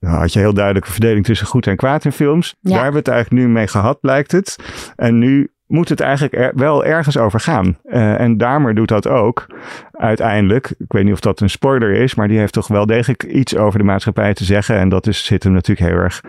had 0.00 0.32
je 0.32 0.38
heel 0.38 0.54
duidelijke 0.54 0.90
verdeling 0.90 1.24
tussen 1.24 1.46
goed 1.46 1.66
en 1.66 1.76
kwaad 1.76 2.04
in 2.04 2.12
films. 2.12 2.54
Daar 2.60 2.74
hebben 2.74 2.92
we 2.92 2.98
het 2.98 3.08
eigenlijk 3.08 3.46
nu 3.46 3.52
mee 3.52 3.66
gehad, 3.66 4.00
blijkt 4.00 4.32
het. 4.32 4.56
En 4.96 5.18
nu 5.18 5.52
moet 5.72 5.88
het 5.88 6.00
eigenlijk 6.00 6.52
wel 6.54 6.84
ergens 6.84 7.18
over 7.18 7.40
gaan. 7.40 7.78
Uh, 7.84 8.20
en 8.20 8.36
Damer 8.36 8.74
doet 8.74 8.88
dat 8.88 9.08
ook 9.08 9.46
uiteindelijk. 9.92 10.74
Ik 10.78 10.92
weet 10.92 11.04
niet 11.04 11.12
of 11.12 11.20
dat 11.20 11.40
een 11.40 11.50
spoiler 11.50 11.92
is, 11.92 12.14
maar 12.14 12.28
die 12.28 12.38
heeft 12.38 12.52
toch 12.52 12.68
wel 12.68 12.86
degelijk 12.86 13.22
iets 13.22 13.56
over 13.56 13.78
de 13.78 13.84
maatschappij 13.84 14.34
te 14.34 14.44
zeggen. 14.44 14.76
En 14.76 14.88
dat 14.88 15.06
is, 15.06 15.24
zit 15.24 15.42
hem 15.42 15.52
natuurlijk 15.52 15.90
heel 15.90 15.98
erg. 15.98 16.20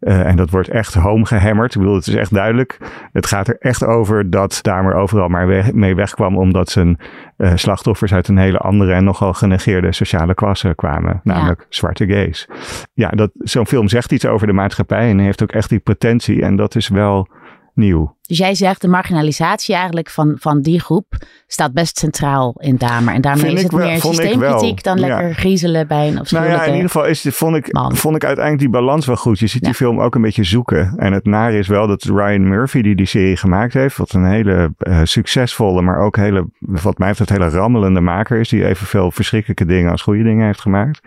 Uh, 0.00 0.26
en 0.26 0.36
dat 0.36 0.50
wordt 0.50 0.68
echt 0.68 0.94
home 0.94 1.26
gehammerd. 1.26 1.74
Ik 1.74 1.80
bedoel, 1.80 1.96
het 1.96 2.06
is 2.06 2.14
echt 2.14 2.34
duidelijk. 2.34 2.78
Het 3.12 3.26
gaat 3.26 3.48
er 3.48 3.56
echt 3.58 3.84
over 3.84 4.30
dat 4.30 4.58
Damer 4.62 4.94
overal 4.94 5.28
maar 5.28 5.46
weg, 5.46 5.72
mee 5.72 5.94
wegkwam, 5.94 6.36
omdat 6.36 6.70
zijn 6.70 6.98
uh, 7.38 7.52
slachtoffers 7.54 8.14
uit 8.14 8.28
een 8.28 8.38
hele 8.38 8.58
andere 8.58 8.92
en 8.92 9.04
nogal 9.04 9.32
genegeerde 9.32 9.92
sociale 9.92 10.34
klasse 10.34 10.72
kwamen. 10.74 11.20
Namelijk 11.24 11.66
zwarte 11.68 12.06
gays. 12.06 12.48
Ja, 12.94 13.08
dat, 13.08 13.30
zo'n 13.34 13.66
film 13.66 13.88
zegt 13.88 14.12
iets 14.12 14.26
over 14.26 14.46
de 14.46 14.52
maatschappij 14.52 15.10
en 15.10 15.18
heeft 15.18 15.42
ook 15.42 15.52
echt 15.52 15.68
die 15.68 15.80
potentie. 15.80 16.42
En 16.42 16.56
dat 16.56 16.74
is 16.74 16.88
wel 16.88 17.28
nieuw. 17.74 18.16
Dus 18.32 18.38
jij 18.38 18.54
zegt 18.54 18.80
de 18.80 18.88
marginalisatie 18.88 19.74
eigenlijk 19.74 20.10
van, 20.10 20.36
van 20.38 20.62
die 20.62 20.80
groep 20.80 21.06
staat 21.46 21.72
best 21.72 21.98
centraal 21.98 22.54
in 22.58 22.76
Damer. 22.76 23.14
En 23.14 23.20
daarmee 23.20 23.52
is 23.52 23.62
het 23.62 23.72
meer 23.72 24.00
systeemkritiek 24.00 24.82
dan 24.82 25.00
lekker 25.00 25.34
griezelen 25.34 25.86
bij 25.86 26.08
een 26.08 26.18
afschuwelijke 26.18 26.56
Nou 26.56 26.68
ja, 26.68 26.76
in 26.76 26.82
ieder 26.82 26.90
geval 26.90 27.06
is, 27.06 27.26
vond, 27.30 27.56
ik, 27.56 27.68
vond 27.72 28.16
ik 28.16 28.24
uiteindelijk 28.24 28.58
die 28.58 28.80
balans 28.80 29.06
wel 29.06 29.16
goed. 29.16 29.38
Je 29.38 29.46
ziet 29.46 29.62
die 29.62 29.74
film 29.74 30.00
ook 30.00 30.14
een 30.14 30.22
beetje 30.22 30.44
zoeken. 30.44 30.94
En 30.96 31.12
het 31.12 31.24
nare 31.24 31.58
is 31.58 31.68
wel 31.68 31.86
dat 31.86 32.02
Ryan 32.02 32.48
Murphy 32.48 32.82
die 32.82 32.94
die 32.94 33.06
serie 33.06 33.36
gemaakt 33.36 33.74
heeft, 33.74 33.96
wat 33.96 34.12
een 34.12 34.26
hele 34.26 34.74
uh, 34.78 35.00
succesvolle, 35.02 35.82
maar 35.82 36.00
ook 36.00 36.16
hele, 36.16 36.46
wat 36.58 36.98
mij 36.98 37.08
betreft, 37.08 37.30
hele 37.30 37.48
rammelende 37.48 38.00
maker 38.00 38.40
is, 38.40 38.48
die 38.48 38.66
evenveel 38.66 39.10
verschrikkelijke 39.10 39.64
dingen 39.64 39.90
als 39.90 40.02
goede 40.02 40.22
dingen 40.22 40.46
heeft 40.46 40.60
gemaakt. 40.60 41.00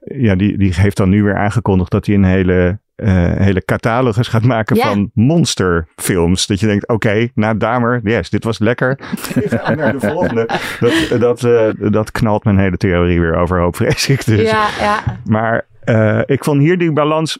Ja, 0.00 0.34
die, 0.34 0.58
die 0.58 0.74
heeft 0.74 0.96
dan 0.96 1.08
nu 1.08 1.22
weer 1.22 1.36
aangekondigd 1.36 1.90
dat 1.90 2.06
hij 2.06 2.14
een 2.14 2.24
hele 2.24 2.82
uh, 2.96 3.32
hele 3.36 3.64
catalogus 3.64 4.28
gaat 4.28 4.42
maken 4.42 4.76
van 4.76 5.10
monsterfilms. 5.14 6.46
Dat 6.46 6.60
je 6.60 6.66
denkt, 6.66 6.88
oké, 6.88 7.28
na 7.34 7.54
Damer, 7.54 8.00
yes, 8.02 8.30
dit 8.30 8.44
was 8.44 8.58
lekker. 8.58 8.98
naar 9.76 9.92
de 9.92 10.00
volgende. 10.00 10.48
Dat, 10.80 11.20
dat, 11.20 11.42
uh, 11.42 11.90
dat 11.92 12.10
knalt 12.10 12.44
mijn 12.44 12.58
hele 12.58 12.76
theorie 12.76 13.20
weer 13.20 13.36
overhoop, 13.36 13.76
vrees 13.76 14.08
ik. 14.08 14.24
Dus. 14.24 14.50
Ja, 14.50 14.68
ja. 14.80 15.02
Maar 15.24 15.66
uh, 15.84 16.20
ik 16.26 16.44
vond 16.44 16.60
hier 16.60 16.78
die 16.78 16.92
balans 16.92 17.38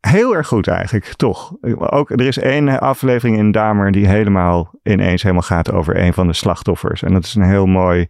heel 0.00 0.34
erg 0.34 0.46
goed 0.46 0.68
eigenlijk, 0.68 1.12
toch. 1.16 1.52
Ook, 1.78 2.10
er 2.10 2.26
is 2.26 2.38
één 2.38 2.80
aflevering 2.80 3.38
in 3.38 3.52
Damer 3.52 3.92
die 3.92 4.08
helemaal 4.08 4.70
ineens 4.82 5.22
helemaal 5.22 5.42
gaat 5.42 5.72
over 5.72 6.00
een 6.00 6.12
van 6.12 6.26
de 6.26 6.32
slachtoffers. 6.32 7.02
En 7.02 7.12
dat 7.12 7.24
is 7.24 7.34
een 7.34 7.42
heel 7.42 7.66
mooi 7.66 8.08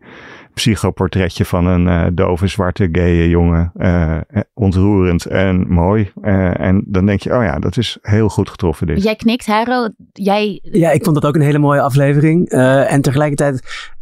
psychoportretje 0.54 1.44
van 1.44 1.66
een 1.66 1.87
uh, 1.87 2.06
dove, 2.12 2.46
zwarte, 2.46 2.88
gaye 2.92 3.28
jongen. 3.28 3.73
Uh, 3.76 4.16
ontroerend 4.54 5.25
en 5.25 5.68
mooi. 5.68 6.12
Uh, 6.23 6.61
en 6.61 6.85
dan 6.87 7.06
denk 7.06 7.20
je, 7.20 7.37
oh 7.37 7.42
ja, 7.42 7.58
dat 7.58 7.76
is 7.76 7.99
heel 8.02 8.28
goed 8.28 8.49
getroffen 8.49 8.87
dit. 8.87 9.02
Jij 9.02 9.16
knikt, 9.16 9.46
Haro. 9.46 9.88
Jij... 10.12 10.58
Ja, 10.62 10.90
ik 10.90 11.04
vond 11.04 11.14
dat 11.14 11.26
ook 11.26 11.35
een 11.35 11.40
hele 11.40 11.58
mooie 11.58 11.80
aflevering. 11.80 12.49
en 12.49 13.00
tegelijkertijd 13.02 13.94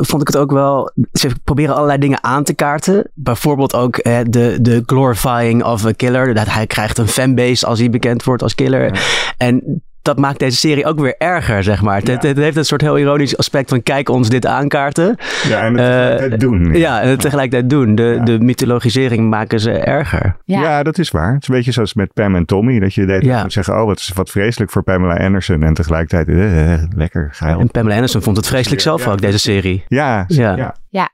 vond 0.00 0.20
ik 0.20 0.26
het 0.26 0.36
ook 0.36 0.52
wel. 0.52 0.92
Ze 1.12 1.30
proberen 1.44 1.74
allerlei 1.74 1.98
dingen 1.98 2.24
aan 2.24 2.44
te 2.44 2.54
kaarten. 2.54 3.10
Bijvoorbeeld 3.14 3.74
ook 3.74 4.06
uh, 4.06 4.18
de, 4.28 4.58
de 4.60 4.82
glorifying 4.86 5.64
of 5.64 5.86
a 5.86 5.92
killer. 5.92 6.34
Dat 6.34 6.48
hij 6.48 6.66
krijgt 6.66 6.98
een 6.98 7.08
fanbase 7.08 7.66
als 7.66 7.78
hij 7.78 7.90
bekend 7.90 8.24
wordt 8.24 8.42
als 8.42 8.54
killer. 8.54 9.00
En 9.36 9.82
dat 10.02 10.18
maakt 10.18 10.38
deze 10.38 10.56
serie 10.56 10.86
ook 10.86 11.00
weer 11.00 11.14
erger, 11.18 11.62
zeg 11.62 11.82
maar. 11.82 11.96
Het, 11.98 12.06
het- 12.08 12.22
het 12.22 12.36
heeft 12.36 12.56
een 12.56 12.64
soort 12.64 12.80
heel 12.80 12.98
ironisch 12.98 13.36
aspect 13.36 13.68
van 13.68 13.82
kijk 13.82 14.08
ons 14.08 14.28
dit 14.28 14.46
aankaarten. 14.46 15.16
Ja, 15.48 15.60
en 15.60 15.72
het 15.74 15.80
Eh, 15.80 15.86
tegelijkertijd 15.86 16.40
doen. 16.40 16.74
Ja, 16.74 17.00
en 17.00 17.08
het 17.08 17.20
tegelijkertijd 17.20 17.70
doen. 17.70 17.94
De, 17.94 18.20
de 18.24 18.38
mythologisering 18.38 19.30
maken 19.30 19.60
ze 19.60 19.70
erger. 19.72 20.36
Ja. 20.44 20.60
Ja. 20.60 20.82
dat 20.82 20.98
is 20.98 21.10
waar. 21.10 21.32
Het 21.32 21.42
is 21.42 21.48
een 21.48 21.54
beetje 21.54 21.72
zoals 21.72 21.94
met 21.94 22.12
Pam 22.12 22.34
en 22.36 22.44
Tommy. 22.44 22.78
Dat 22.78 22.94
je 22.94 23.06
deed 23.06 23.22
Ja. 23.24 23.42
moet 23.42 23.52
zeggen, 23.52 23.80
oh, 23.80 23.84
wat 23.84 23.98
is 23.98 24.10
wat 24.14 24.30
vreselijk 24.30 24.70
voor 24.70 24.82
Pamela 24.82 25.16
Anderson. 25.16 25.62
En 25.62 25.74
tegelijkertijd, 25.74 26.28
eh, 26.28 26.72
eh, 26.74 26.82
lekker 26.96 27.28
geil. 27.32 27.60
En 27.60 27.70
Pamela 27.70 27.94
Anderson 27.94 28.22
vond 28.22 28.36
het 28.36 28.46
vreselijk 28.46 28.80
zelf 28.80 29.08
ook, 29.08 29.20
deze 29.20 29.38
serie. 29.38 29.84
Ja, 29.88 30.24
Ja. 30.28 30.74
ja. 30.90 31.08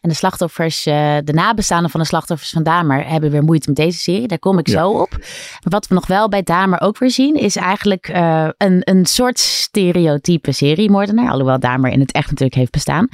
En 0.00 0.08
de 0.08 0.14
slachtoffers, 0.14 0.86
eh, 0.86 1.16
de 1.24 1.32
nabestaanden 1.32 1.90
van 1.90 2.00
de 2.00 2.06
slachtoffers 2.06 2.50
van 2.50 2.62
Damer 2.62 3.06
hebben 3.06 3.30
weer 3.30 3.42
moeite 3.42 3.66
met 3.68 3.76
deze 3.76 3.98
serie. 3.98 4.26
Daar 4.28 4.38
kom 4.38 4.58
ik 4.58 4.66
Ja. 4.66 4.78
zo 4.78 4.90
op. 4.90 5.16
Wat 5.68 5.86
we 5.86 5.94
nog 5.94 6.06
wel 6.06 6.28
bij 6.28 6.42
Damer 6.42 6.80
ook 6.80 6.98
weer 6.98 7.10
zien, 7.10 7.34
is 7.34 7.56
eigenlijk 7.56 8.08
eh, 8.08 8.48
een, 8.56 8.80
een 8.84 9.06
soort 9.06 9.38
stereotype 9.38 10.52
seriemoordenaar. 10.52 11.30
Alhoewel 11.30 11.58
Damer 11.58 11.90
in 11.90 12.00
het 12.00 12.12
echt 12.12 12.30
natuurlijk 12.30 12.58
heeft 12.58 12.70
bestaan. 12.72 13.08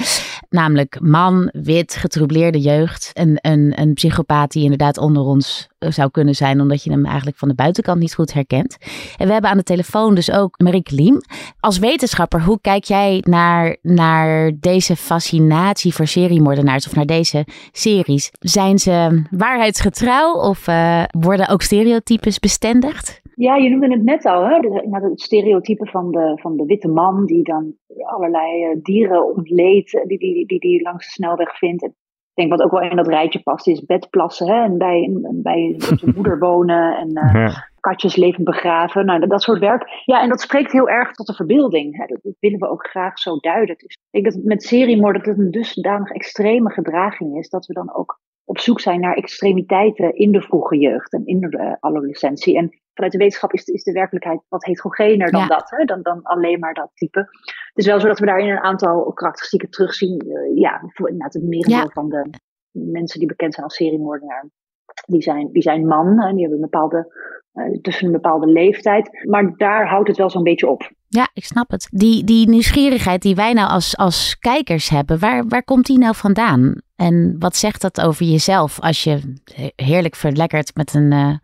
Namelijk 0.50 1.00
man, 1.00 1.50
wit, 1.52 1.94
getroubleerde 1.94 2.60
jeugd. 2.60 3.10
Een, 3.14 3.38
een, 3.40 3.72
een 3.80 3.94
psychopaat 3.94 4.52
die 4.52 4.62
inderdaad 4.62 4.98
onder 4.98 5.22
ons 5.22 5.68
zou 5.78 6.10
kunnen 6.10 6.34
zijn, 6.34 6.60
omdat 6.60 6.82
je 6.84 6.90
hem 6.90 7.04
eigenlijk 7.04 7.36
van 7.36 7.48
de 7.48 7.54
buitenkant 7.54 7.98
niet 7.98 8.14
goed 8.14 8.32
herkent. 8.32 8.76
En 9.16 9.26
we 9.26 9.32
hebben 9.32 9.50
aan 9.50 9.56
de 9.56 9.62
telefoon 9.62 10.14
dus 10.14 10.32
ook 10.32 10.58
Marieke 10.62 10.94
Liem. 10.94 11.20
Als 11.60 11.78
wetenschapper, 11.78 12.42
hoe 12.42 12.60
kijk 12.60 12.84
jij 12.84 13.22
naar, 13.22 13.76
naar 13.82 14.52
deze 14.60 14.96
fascinatie 14.96 15.94
voor 15.94 16.06
seriemoordenaars 16.06 16.86
of 16.86 16.94
naar 16.94 17.06
deze 17.06 17.44
series? 17.72 18.30
Zijn 18.38 18.78
ze 18.78 19.22
waarheidsgetrouw 19.30 20.32
of 20.32 20.66
eh, 20.66 21.02
worden 21.20 21.48
ook 21.48 21.62
stereotypes 21.62 22.38
bestendigd? 22.38 23.20
Ja, 23.34 23.56
je 23.56 23.68
noemde 23.68 23.90
het 23.90 24.04
net 24.04 24.24
al, 24.24 24.44
hè? 24.44 24.58
Nou, 24.58 25.10
het 25.10 25.20
stereotype 25.20 25.86
van 25.86 26.10
de, 26.10 26.38
van 26.40 26.56
de 26.56 26.64
witte 26.64 26.88
man 26.88 27.26
die 27.26 27.42
dan 27.42 27.74
allerlei 27.96 28.64
eh, 28.64 28.78
dieren 28.82 29.34
ontleedt, 29.34 29.94
eh, 29.94 30.06
die 30.06 30.18
die, 30.18 30.46
die 30.46 30.60
die 30.60 30.82
langs 30.82 31.06
de 31.06 31.12
snelweg 31.12 31.58
vindt. 31.58 31.88
Denk 32.38 32.50
wat 32.50 32.62
ook 32.62 32.70
wel 32.70 32.90
in 32.90 32.96
dat 32.96 33.06
rijtje 33.08 33.42
past, 33.42 33.66
is 33.66 33.84
bedplassen 33.84 34.46
hè? 34.46 34.62
en 34.62 34.78
bij, 34.78 35.10
bij 35.32 35.74
zijn 35.78 36.12
moeder 36.16 36.38
wonen 36.38 36.96
en 36.96 37.10
Ja. 37.38 37.68
katjes 37.80 38.16
levend 38.16 38.44
begraven. 38.44 39.06
Nou, 39.06 39.20
dat, 39.20 39.30
dat 39.30 39.42
soort 39.42 39.58
werk. 39.58 40.02
Ja, 40.04 40.22
en 40.22 40.28
dat 40.28 40.40
spreekt 40.40 40.72
heel 40.72 40.88
erg 40.88 41.12
tot 41.12 41.26
de 41.26 41.34
verbeelding. 41.34 41.96
Hè? 41.96 42.06
Dat, 42.06 42.18
dat 42.22 42.34
willen 42.40 42.58
we 42.58 42.68
ook 42.68 42.86
graag 42.86 43.18
zo 43.18 43.36
duiden. 43.36 43.76
Dus 43.78 43.98
ik 44.10 44.22
denk 44.22 44.34
dat 44.34 44.44
met 44.44 44.62
seriemoord 44.62 45.16
dat 45.16 45.24
het 45.26 45.38
een 45.38 45.50
dusdanig 45.50 46.10
extreme 46.10 46.70
gedraging 46.70 47.36
is, 47.38 47.48
dat 47.48 47.66
we 47.66 47.72
dan 47.72 47.94
ook 47.94 48.20
op 48.48 48.58
zoek 48.58 48.80
zijn 48.80 49.00
naar 49.00 49.14
extremiteiten 49.14 50.14
in 50.16 50.32
de 50.32 50.40
vroege 50.42 50.76
jeugd 50.78 51.12
en 51.12 51.26
in 51.26 51.40
de 51.40 51.56
eh, 51.58 51.72
adolescentie. 51.80 52.56
En 52.56 52.70
vanuit 52.94 53.12
de 53.12 53.18
wetenschap 53.18 53.52
is 53.52 53.64
de, 53.64 53.72
is 53.72 53.82
de 53.82 53.92
werkelijkheid 53.92 54.40
wat 54.48 54.64
heterogener 54.64 55.30
dan 55.30 55.40
Ja. 55.40 55.46
dat, 55.46 55.70
hè? 55.70 55.84
Dan, 55.84 56.02
dan 56.02 56.22
alleen 56.22 56.58
maar 56.58 56.74
dat 56.74 56.90
type. 56.94 57.18
Het 57.18 57.28
is 57.74 57.86
wel 57.86 58.00
zo 58.00 58.06
dat 58.06 58.18
we 58.18 58.26
daarin 58.26 58.48
een 58.48 58.58
aantal 58.62 59.12
karakteristieken 59.12 59.70
terugzien. 59.70 60.18
eh, 60.20 60.56
ja, 60.60 60.80
voor 60.94 61.08
inderdaad 61.08 61.34
het 61.34 61.42
merendeel 61.42 61.78
Ja. 61.78 61.88
van 61.92 62.08
de 62.08 62.30
mensen 62.72 63.18
die 63.18 63.28
bekend 63.28 63.54
zijn 63.54 63.66
als 63.66 63.76
seriemoordenaar, 63.76 64.48
die 65.06 65.22
zijn, 65.22 65.48
die 65.52 65.62
zijn 65.62 65.86
man. 65.86 66.06
En 66.20 66.32
die 66.34 66.40
hebben 66.44 66.62
een 66.62 66.70
bepaalde, 66.70 67.14
eh, 67.52 67.80
tussen 67.80 68.06
een 68.06 68.12
bepaalde 68.12 68.46
leeftijd. 68.46 69.24
Maar 69.28 69.56
daar 69.56 69.88
houdt 69.88 70.08
het 70.08 70.16
wel 70.16 70.30
zo'n 70.30 70.42
beetje 70.42 70.68
op. 70.68 70.90
Ja, 71.08 71.28
ik 71.34 71.44
snap 71.44 71.70
het. 71.70 71.88
Die, 71.90 72.24
die 72.24 72.48
nieuwsgierigheid 72.48 73.22
die 73.22 73.34
wij 73.34 73.52
nou 73.52 73.70
als, 73.70 73.96
als 73.96 74.38
kijkers 74.38 74.88
hebben, 74.88 75.18
waar, 75.18 75.44
waar 75.48 75.64
komt 75.64 75.86
die 75.86 75.98
nou 75.98 76.14
vandaan? 76.14 76.74
En 76.98 77.36
wat 77.38 77.56
zegt 77.56 77.80
dat 77.82 78.00
over 78.00 78.26
jezelf 78.26 78.80
als 78.80 79.04
je 79.04 79.34
heerlijk 79.76 80.14
verlekkerd 80.14 80.74
met 80.74 80.94
een 80.94 81.12
eh, 81.12 81.34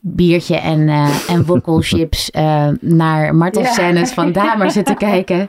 biertje 0.00 0.56
en, 0.56 0.88
eh 0.88 1.30
en 1.30 1.46
wokkelchips 1.46 2.30
eh, 2.30 2.68
naar 2.80 3.34
martelscènes 3.34 4.12
van 4.12 4.32
Damer 4.32 4.70
zit 4.70 4.86
te 4.86 4.94
kijken? 4.94 5.48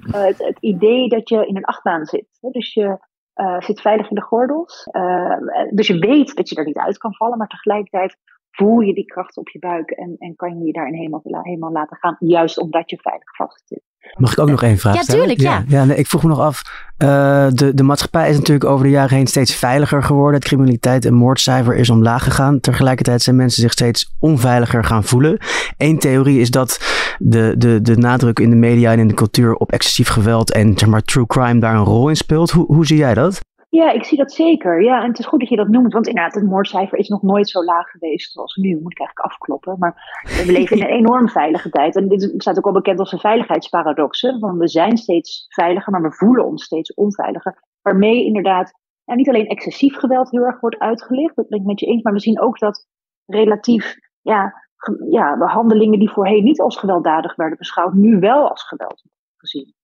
Het, 0.00 0.38
het 0.38 0.56
idee 0.60 1.08
dat 1.08 1.28
je 1.28 1.46
in 1.46 1.56
een 1.56 1.64
achtbaan 1.64 2.06
zit. 2.06 2.26
Hè? 2.40 2.50
Dus 2.50 2.74
je 2.74 2.98
eh, 3.32 3.60
zit 3.60 3.80
veilig 3.80 4.08
in 4.08 4.14
de 4.14 4.22
gordels. 4.22 4.88
Eh, 4.90 5.36
dus 5.70 5.86
je 5.86 5.98
weet 5.98 6.34
dat 6.34 6.48
je 6.48 6.56
er 6.56 6.64
niet 6.64 6.78
uit 6.78 6.98
kan 6.98 7.14
vallen, 7.14 7.38
maar 7.38 7.46
tegelijkertijd 7.46 8.16
voel 8.50 8.80
je 8.80 8.94
die 8.94 9.04
kracht 9.04 9.36
op 9.36 9.48
je 9.48 9.58
buik 9.58 9.90
en, 9.90 10.16
en 10.18 10.36
kan 10.36 10.58
je 10.58 10.64
je 10.64 10.72
daarin 10.72 10.94
helemaal, 10.94 11.22
helemaal 11.24 11.72
laten 11.72 11.96
gaan. 11.96 12.16
Juist 12.18 12.58
omdat 12.58 12.90
je 12.90 12.98
veilig 13.00 13.36
vast 13.36 13.62
zit. 13.68 13.82
Mag 14.16 14.32
ik 14.32 14.38
ook 14.38 14.50
nog 14.50 14.62
één 14.62 14.78
vraag 14.78 14.94
Ja, 14.94 15.02
stellen? 15.02 15.20
tuurlijk, 15.20 15.40
ja. 15.40 15.64
ja 15.68 15.84
nee, 15.84 15.96
ik 15.96 16.06
vroeg 16.06 16.22
me 16.22 16.28
nog 16.28 16.38
af. 16.40 16.62
eh, 16.96 17.46
de, 17.50 17.74
de 17.74 17.82
maatschappij 17.82 18.30
is 18.30 18.36
natuurlijk 18.36 18.70
over 18.70 18.84
de 18.84 18.90
jaren 18.90 19.16
heen 19.16 19.26
steeds 19.26 19.54
veiliger 19.54 20.02
geworden. 20.02 20.34
Het 20.34 20.44
criminaliteit 20.48 21.04
en 21.04 21.14
moordcijfer 21.14 21.76
is 21.76 21.90
omlaag 21.90 22.24
gegaan. 22.24 22.60
Tegelijkertijd 22.60 23.22
zijn 23.22 23.36
mensen 23.36 23.62
zich 23.62 23.72
steeds 23.72 24.14
onveiliger 24.18 24.84
gaan 24.84 25.04
voelen. 25.04 25.38
Eén 25.76 25.98
theorie 25.98 26.40
is 26.40 26.50
dat 26.50 26.80
de, 27.18 27.54
de, 27.58 27.82
de 27.82 27.96
nadruk 27.96 28.38
in 28.38 28.50
de 28.50 28.56
media 28.56 28.92
en 28.92 28.98
in 28.98 29.08
de 29.08 29.14
cultuur 29.14 29.54
op 29.54 29.72
excessief 29.72 30.08
geweld 30.08 30.52
en 30.52 30.72
zeg 30.78 30.88
maar, 30.88 31.02
true 31.02 31.26
crime 31.26 31.60
daar 31.60 31.74
een 31.74 31.84
rol 31.84 32.08
in 32.08 32.16
speelt. 32.16 32.50
Hoe, 32.50 32.66
hoe 32.66 32.86
zie 32.86 32.96
jij 32.96 33.14
dat? 33.14 33.40
Ja, 33.70 33.90
ik 33.90 34.04
zie 34.04 34.18
dat 34.18 34.32
zeker. 34.32 34.82
Ja, 34.82 35.02
en 35.02 35.08
het 35.08 35.18
is 35.18 35.26
goed 35.26 35.40
dat 35.40 35.48
je 35.48 35.56
dat 35.56 35.68
noemt, 35.68 35.92
want 35.92 36.06
inderdaad, 36.06 36.34
het 36.34 36.44
moordcijfer 36.44 36.98
is 36.98 37.08
nog 37.08 37.22
nooit 37.22 37.48
zo 37.48 37.64
laag 37.64 37.90
geweest 37.90 38.32
zoals 38.32 38.56
nu. 38.56 38.68
Moet 38.82 38.92
ik 38.92 38.98
eigenlijk 38.98 39.32
afkloppen. 39.32 39.76
Maar 39.78 40.22
we 40.22 40.52
leven 40.52 40.76
in 40.76 40.82
een 40.82 40.88
enorm 40.88 41.28
veilige 41.28 41.70
tijd. 41.70 41.96
En 41.96 42.08
dit 42.08 42.32
staat 42.36 42.58
ook 42.58 42.66
al 42.66 42.72
bekend 42.72 42.98
als 42.98 43.12
een 43.12 43.18
veiligheidsparadox. 43.18 44.20
hè, 44.20 44.38
Want 44.38 44.58
we 44.58 44.68
zijn 44.68 44.96
steeds 44.96 45.46
veiliger, 45.48 45.92
maar 45.92 46.02
we 46.02 46.12
voelen 46.12 46.46
ons 46.46 46.64
steeds 46.64 46.94
onveiliger. 46.94 47.62
Waarmee 47.82 48.24
inderdaad 48.24 48.72
ja, 49.04 49.14
niet 49.14 49.28
alleen 49.28 49.46
excessief 49.46 49.96
geweld 49.96 50.30
heel 50.30 50.44
erg 50.44 50.60
wordt 50.60 50.78
uitgelicht, 50.78 51.36
dat 51.36 51.48
ben 51.48 51.58
ik 51.58 51.66
met 51.66 51.80
je 51.80 51.86
eens, 51.86 52.02
maar 52.02 52.12
we 52.12 52.20
zien 52.20 52.40
ook 52.40 52.58
dat 52.58 52.86
relatief 53.26 53.96
ja, 54.20 54.54
ja, 55.10 55.38
handelingen 55.38 55.98
die 55.98 56.10
voorheen 56.10 56.44
niet 56.44 56.60
als 56.60 56.76
gewelddadig 56.76 57.36
werden 57.36 57.58
beschouwd, 57.58 57.92
nu 57.92 58.18
wel 58.18 58.48
als 58.48 58.62
geweld 58.62 59.02
gezien. 59.36 59.74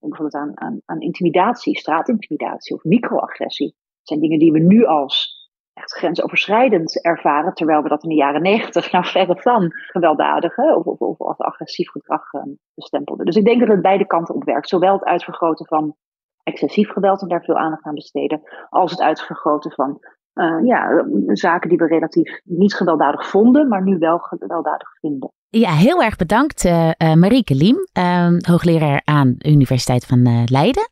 Bijvoorbeeld 0.00 0.42
aan, 0.42 0.60
aan, 0.60 0.80
aan 0.84 1.00
intimidatie, 1.00 1.78
straatintimidatie 1.78 2.76
of 2.76 2.84
microagressie. 2.84 3.66
Dat 3.66 4.08
zijn 4.08 4.20
dingen 4.20 4.38
die 4.38 4.52
we 4.52 4.58
nu 4.58 4.84
als 4.84 5.40
echt 5.72 5.92
grensoverschrijdend 5.92 7.02
ervaren, 7.02 7.54
terwijl 7.54 7.82
we 7.82 7.88
dat 7.88 8.02
in 8.02 8.08
de 8.08 8.14
jaren 8.14 8.42
negentig 8.42 8.92
nou 8.92 9.04
verre 9.04 9.40
van 9.40 9.72
gewelddadig 9.72 10.56
hè, 10.56 10.74
of, 10.74 10.84
of, 10.84 10.98
of 10.98 11.20
als 11.20 11.38
agressief 11.38 11.90
gedrag 11.90 12.32
eh, 12.32 12.42
bestempelden. 12.74 13.26
Dus 13.26 13.36
ik 13.36 13.44
denk 13.44 13.60
dat 13.60 13.68
het 13.68 13.82
beide 13.82 14.06
kanten 14.06 14.34
op 14.34 14.44
werkt. 14.44 14.68
Zowel 14.68 14.92
het 14.92 15.04
uitvergroten 15.04 15.66
van 15.66 15.96
excessief 16.42 16.90
geweld 16.90 17.22
en 17.22 17.28
daar 17.28 17.44
veel 17.44 17.58
aandacht 17.58 17.84
aan 17.84 17.94
besteden, 17.94 18.40
als 18.68 18.90
het 18.90 19.00
uitvergroten 19.00 19.72
van 19.72 19.98
eh, 20.32 20.58
ja, 20.62 21.06
zaken 21.26 21.68
die 21.68 21.78
we 21.78 21.86
relatief 21.86 22.40
niet 22.44 22.74
gewelddadig 22.74 23.26
vonden, 23.28 23.68
maar 23.68 23.82
nu 23.82 23.98
wel 23.98 24.18
gewelddadig 24.18 24.98
vinden. 24.98 25.32
Ja, 25.50 25.72
heel 25.72 26.02
erg 26.02 26.16
bedankt 26.16 26.64
eh 26.64 26.90
eh, 26.96 27.12
Marieke 27.14 27.54
Liem, 27.54 27.88
eh, 27.92 28.26
hoogleraar 28.38 29.00
aan 29.04 29.34
de 29.38 29.48
Universiteit 29.50 30.06
van 30.06 30.26
eh, 30.26 30.42
Leiden. 30.44 30.88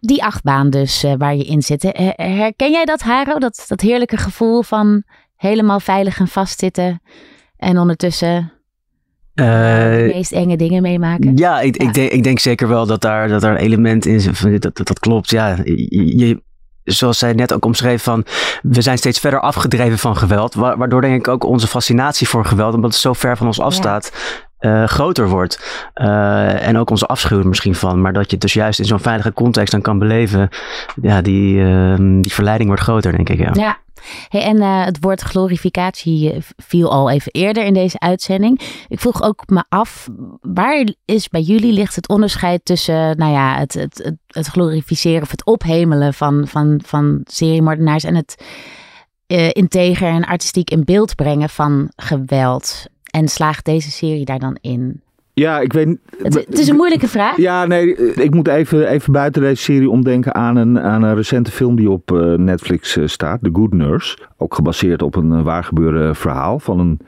Die 0.00 0.24
achtbaan 0.24 0.70
dus 0.70 1.04
waar 1.18 1.36
je 1.36 1.44
in 1.44 1.62
zit. 1.62 1.82
Herken 2.16 2.70
jij 2.70 2.84
dat, 2.84 3.00
Haro? 3.00 3.38
Dat, 3.38 3.64
dat 3.68 3.80
heerlijke 3.80 4.16
gevoel 4.16 4.62
van 4.62 5.02
helemaal 5.36 5.80
veilig 5.80 6.18
en 6.18 6.28
vastzitten 6.28 7.02
en 7.56 7.78
ondertussen 7.78 8.52
de 9.34 10.10
meest 10.14 10.32
enge 10.32 10.56
dingen 10.56 10.82
meemaken? 10.82 11.36
Ja, 11.36 11.60
ik, 11.60 11.80
Ja. 11.82 11.88
Ik, 11.88 11.94
denk, 11.94 12.12
ik 12.12 12.22
denk 12.22 12.38
zeker 12.38 12.68
wel 12.68 12.86
dat 12.86 13.00
daar, 13.00 13.28
dat 13.28 13.40
daar 13.40 13.50
een 13.50 13.56
element 13.64 14.06
in 14.06 14.20
zit. 14.20 14.62
Dat, 14.62 14.76
dat, 14.76 14.86
dat 14.86 14.98
klopt, 14.98 15.30
ja. 15.30 15.56
Je- 15.64 16.42
zoals 16.92 17.18
zij 17.18 17.32
net 17.32 17.54
ook 17.54 17.64
omschreef 17.64 18.02
van... 18.02 18.24
We 18.62 18.82
zijn 18.82 18.98
steeds 18.98 19.18
verder 19.18 19.40
afgedreven 19.40 19.98
van 19.98 20.16
geweld. 20.16 20.54
wa- 20.54 20.76
Waardoor 20.76 21.00
denk 21.00 21.14
ik 21.16 21.28
ook 21.28 21.44
onze 21.44 21.66
fascinatie 21.66 22.28
voor 22.28 22.44
geweld... 22.44 22.74
omdat 22.74 22.90
het 22.92 23.00
zo 23.00 23.12
ver 23.12 23.36
van 23.36 23.46
ons 23.46 23.60
afstaat... 23.60 24.12
eh, 24.58 24.84
groter 24.84 25.28
wordt. 25.28 25.84
Eh, 25.94 26.66
en 26.68 26.78
ook 26.78 26.90
onze 26.90 27.06
afschuw 27.06 27.38
er 27.38 27.46
misschien 27.48 27.74
van. 27.74 28.00
Maar 28.00 28.12
dat 28.12 28.24
je 28.24 28.30
het 28.32 28.40
dus 28.40 28.52
juist 28.52 28.78
in 28.78 28.84
zo'n 28.84 29.00
veilige 29.00 29.32
context 29.32 29.72
dan 29.72 29.80
kan 29.82 29.98
beleven. 29.98 30.48
Ja, 31.02 31.20
die, 31.22 31.60
ehm, 31.64 32.20
die 32.20 32.32
verleiding 32.32 32.68
wordt 32.68 32.84
groter, 32.84 33.12
denk 33.12 33.28
ik. 33.28 33.38
Ja. 33.38 33.50
Ja. 33.52 33.76
Hey, 34.28 34.42
en 34.42 34.60
eh, 34.60 34.84
het 34.84 34.98
woord 35.00 35.20
glorificatie 35.20 36.32
eh, 36.32 36.40
viel 36.56 36.90
al 36.90 37.10
even 37.10 37.32
eerder 37.32 37.64
in 37.64 37.74
deze 37.74 37.98
uitzending. 37.98 38.60
Ik 38.88 39.00
vroeg 39.00 39.22
ook 39.22 39.42
me 39.46 39.64
af, 39.68 40.08
waar 40.40 40.88
is 41.04 41.28
bij 41.28 41.40
jullie 41.40 41.72
ligt 41.72 41.94
het 41.94 42.08
onderscheid 42.08 42.64
tussen 42.64 43.16
nou 43.16 43.32
ja, 43.32 43.58
het, 43.58 43.74
het, 43.74 44.12
het, 44.26 44.46
glorificeren 44.46 45.22
of 45.22 45.30
het 45.30 45.44
ophemelen 45.44 46.14
van, 46.14 46.46
van, 46.46 46.80
van 46.84 47.20
seriemoordenaars 47.24 48.04
en 48.04 48.14
het 48.14 48.44
eh, 49.26 49.48
integer 49.52 50.08
en 50.08 50.24
artistiek 50.24 50.70
in 50.70 50.84
beeld 50.84 51.14
brengen 51.14 51.48
van 51.48 51.92
geweld? 51.96 52.84
En 53.10 53.28
slaagt 53.28 53.64
deze 53.64 53.90
serie 53.90 54.24
daar 54.24 54.38
dan 54.38 54.58
in? 54.60 55.02
Ja, 55.38 55.60
ik 55.60 55.72
weet 55.72 55.96
Het, 56.22 56.34
het 56.34 56.58
is 56.58 56.68
een 56.68 56.76
moeilijke 56.76 57.08
vraag. 57.08 57.36
Ja, 57.36 57.66
nee, 57.66 57.96
ik 58.14 58.34
moet 58.34 58.48
even, 58.48 58.88
even 58.88 59.12
buiten 59.12 59.42
deze 59.42 59.62
serie 59.62 59.90
omdenken 59.90 60.34
aan 60.34 60.56
een, 60.56 60.80
aan 60.80 61.02
een 61.02 61.14
recente 61.14 61.50
film 61.50 61.76
die 61.76 61.90
op 61.90 62.12
eh, 62.12 62.34
Netflix 62.34 62.96
eh, 62.96 63.06
staat, 63.06 63.38
The 63.42 63.50
Good 63.52 63.72
Nurse. 63.72 64.18
Ook 64.36 64.54
gebaseerd 64.54 65.02
op 65.02 65.16
een 65.16 65.32
eh, 65.32 65.42
waargebeurde 65.42 66.14
verhaal 66.14 66.58
van 66.58 66.78
een 66.78 67.00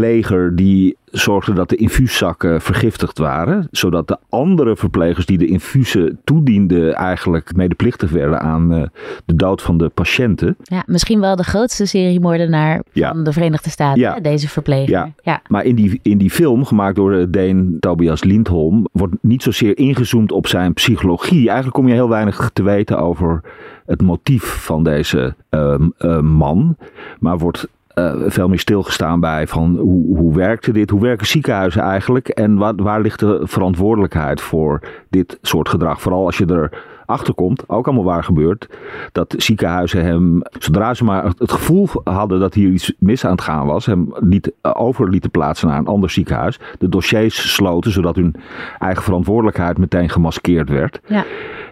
verpleger 0.00 0.56
die 0.56 0.96
zorgde 1.04 1.52
dat 1.52 1.68
de 1.68 1.76
infuuszakken 1.76 2.60
vergiftigd 2.60 3.18
waren. 3.18 3.68
Zodat 3.70 4.08
de 4.08 4.18
andere 4.28 4.76
verplegers 4.76 5.26
die 5.26 5.38
de 5.38 5.46
infusen 5.46 6.18
toedienden 6.24 6.94
eigenlijk 6.94 7.56
medeplichtig 7.56 8.10
werden 8.10 8.40
aan 8.40 8.74
uh, 8.74 8.82
de 9.24 9.36
dood 9.36 9.62
van 9.62 9.78
de 9.78 9.88
patiënten. 9.88 10.56
Ja, 10.62 10.82
misschien 10.86 11.20
wel 11.20 11.36
de 11.36 11.44
grootste 11.44 11.86
seriemoordenaar 11.86 12.82
Ja. 12.92 13.12
van 13.12 13.24
de 13.24 13.32
Verenigde 13.32 13.70
Staten, 13.70 14.00
Ja. 14.00 14.14
hè, 14.14 14.20
deze 14.20 14.48
verpleger. 14.48 14.90
Ja. 14.90 15.12
ja. 15.22 15.42
Maar 15.48 15.64
in 15.64 15.74
die, 15.74 15.98
in 16.02 16.18
die 16.18 16.30
film, 16.30 16.64
gemaakt 16.64 16.96
door 16.96 17.12
de 17.12 17.30
Deen 17.30 17.76
Tobias 17.80 18.24
Lindholm, 18.24 18.86
wordt 18.92 19.14
niet 19.20 19.42
zozeer 19.42 19.78
ingezoomd 19.78 20.32
op 20.32 20.46
zijn 20.46 20.72
psychologie. 20.72 21.46
Eigenlijk 21.46 21.74
kom 21.74 21.88
je 21.88 21.94
heel 21.94 22.08
weinig 22.08 22.50
te 22.52 22.62
weten 22.62 22.98
over 22.98 23.40
het 23.86 24.02
motief 24.02 24.44
van 24.44 24.82
deze 24.82 25.34
ehm, 25.48 25.88
eh, 25.98 26.20
man. 26.20 26.76
Maar 27.18 27.38
wordt 27.38 27.68
eh, 27.96 28.14
veel 28.26 28.48
meer 28.48 28.58
stilgestaan 28.58 29.20
bij 29.20 29.46
van 29.46 29.76
hoe, 29.76 30.16
hoe 30.16 30.34
werkte 30.34 30.72
dit? 30.72 30.90
Hoe 30.90 31.00
werken 31.00 31.26
ziekenhuizen 31.26 31.82
eigenlijk? 31.82 32.28
En 32.28 32.56
waar, 32.56 32.74
waar 32.76 33.00
ligt 33.00 33.20
de 33.20 33.40
verantwoordelijkheid 33.42 34.40
voor 34.40 34.82
dit 35.10 35.38
soort 35.42 35.68
gedrag? 35.68 36.00
Vooral 36.00 36.24
als 36.24 36.38
je 36.38 36.46
er 36.46 36.82
achter 37.06 37.34
komt, 37.34 37.68
ook 37.68 37.86
allemaal 37.86 38.04
waar 38.04 38.24
gebeurt, 38.24 38.68
dat 39.12 39.34
ziekenhuizen 39.36 40.04
hem, 40.04 40.42
zodra 40.58 40.94
ze 40.94 41.04
maar 41.04 41.24
het 41.24 41.52
gevoel 41.52 41.88
hadden 42.04 42.40
dat 42.40 42.54
hier 42.54 42.70
iets 42.70 42.92
mis 42.98 43.24
aan 43.24 43.30
het 43.30 43.40
gaan 43.40 43.66
was, 43.66 43.86
hem 43.86 44.14
liet, 44.20 44.52
over 44.62 45.10
lieten 45.10 45.30
plaatsen 45.30 45.68
naar 45.68 45.78
een 45.78 45.86
ander 45.86 46.10
ziekenhuis, 46.10 46.60
de 46.78 46.88
dossiers 46.88 47.54
sloten, 47.54 47.90
zodat 47.90 48.16
hun 48.16 48.34
eigen 48.78 49.02
verantwoordelijkheid 49.02 49.78
meteen 49.78 50.08
gemaskeerd 50.08 50.68
werd. 50.68 51.00
Ja. 51.06 51.24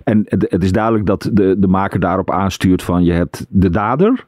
En 0.04 0.22
het, 0.24 0.46
het 0.48 0.62
is 0.62 0.72
duidelijk 0.72 1.06
dat 1.06 1.30
de, 1.32 1.56
de 1.58 1.68
maker 1.68 2.00
daarop 2.00 2.30
aanstuurt 2.30 2.82
van 2.82 3.04
je 3.04 3.12
hebt 3.12 3.46
de 3.48 3.70
dader, 3.70 4.26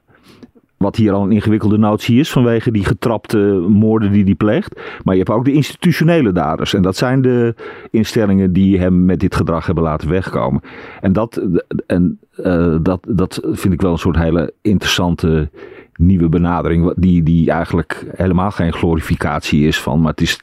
wat 0.76 0.96
hier 0.96 1.12
al 1.12 1.22
een 1.22 1.32
ingewikkelde 1.32 1.78
notie 1.78 2.18
is 2.18 2.30
vanwege 2.30 2.70
die 2.70 2.84
getrapte 2.84 3.38
moorden 3.68 4.12
die 4.12 4.24
hij 4.24 4.34
pleegt. 4.34 4.80
Maar 5.04 5.14
je 5.14 5.22
hebt 5.22 5.36
ook 5.38 5.44
de 5.44 5.52
institutionele 5.52 6.32
daders. 6.32 6.74
En 6.74 6.82
dat 6.82 6.96
zijn 6.96 7.22
de 7.22 7.54
instellingen 7.90 8.52
die 8.52 8.78
hem 8.78 9.04
met 9.04 9.20
dit 9.20 9.34
gedrag 9.34 9.66
hebben 9.66 9.84
laten 9.84 10.08
wegkomen. 10.08 10.62
En 11.00 11.12
dat, 11.12 11.42
en, 11.86 12.18
uh, 12.36 12.76
dat, 12.82 13.06
dat 13.08 13.40
vind 13.50 13.74
ik 13.74 13.80
wel 13.80 13.92
een 13.92 13.98
soort 13.98 14.16
hele 14.16 14.52
interessante 14.62 15.50
nieuwe 15.94 16.28
benadering. 16.28 16.92
Die, 16.96 17.22
die 17.22 17.50
eigenlijk 17.50 18.06
helemaal 18.16 18.50
geen 18.50 18.72
glorificatie 18.72 19.66
is 19.66 19.80
van. 19.80 20.00
Maar 20.00 20.10
het 20.10 20.20
is 20.20 20.40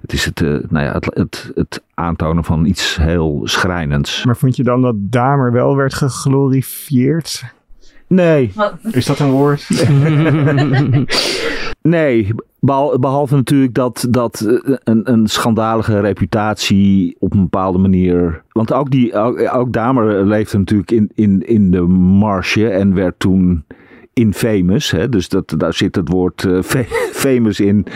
het, 0.00 0.12
is 0.12 0.24
het, 0.24 0.40
uh, 0.40 0.58
nou 0.68 0.84
ja, 0.84 0.92
het, 0.92 1.04
het, 1.14 1.52
het, 1.54 1.82
aantonen 1.94 2.44
van 2.44 2.64
iets 2.64 2.96
heel 2.96 3.40
schrijnends. 3.44 4.24
Maar 4.24 4.36
vond 4.36 4.56
je 4.56 4.62
dan 4.62 4.82
dat 4.82 4.94
Damer 4.98 5.52
wel 5.52 5.76
werd 5.76 5.94
geglorifieerd? 5.94 7.56
Nee. 8.08 8.52
Is 8.90 9.06
dat 9.06 9.18
een 9.18 9.30
woord? 9.30 9.68
nee, 11.82 12.28
behalve 13.00 13.34
natuurlijk 13.34 13.74
dat, 13.74 14.06
dat 14.10 14.60
een, 14.84 15.12
een 15.12 15.26
schandalige 15.26 16.00
reputatie 16.00 17.16
op 17.18 17.32
een 17.32 17.42
bepaalde 17.42 17.78
manier. 17.78 18.42
Want 18.52 18.72
ook, 18.72 18.90
die, 18.90 19.14
ook, 19.14 19.54
ook 19.54 19.72
Damer 19.72 20.26
leefde 20.26 20.58
natuurlijk 20.58 20.90
in, 20.90 21.10
in, 21.14 21.46
in 21.46 21.70
de 21.70 21.82
marge 21.82 22.68
en 22.68 22.94
werd 22.94 23.18
toen 23.18 23.64
infamous. 24.12 24.90
Hè? 24.90 25.08
Dus 25.08 25.28
dat, 25.28 25.54
daar 25.56 25.74
zit 25.74 25.94
het 25.94 26.08
woord 26.08 26.42
uh, 26.42 26.62
famous 27.24 27.60
in, 27.60 27.86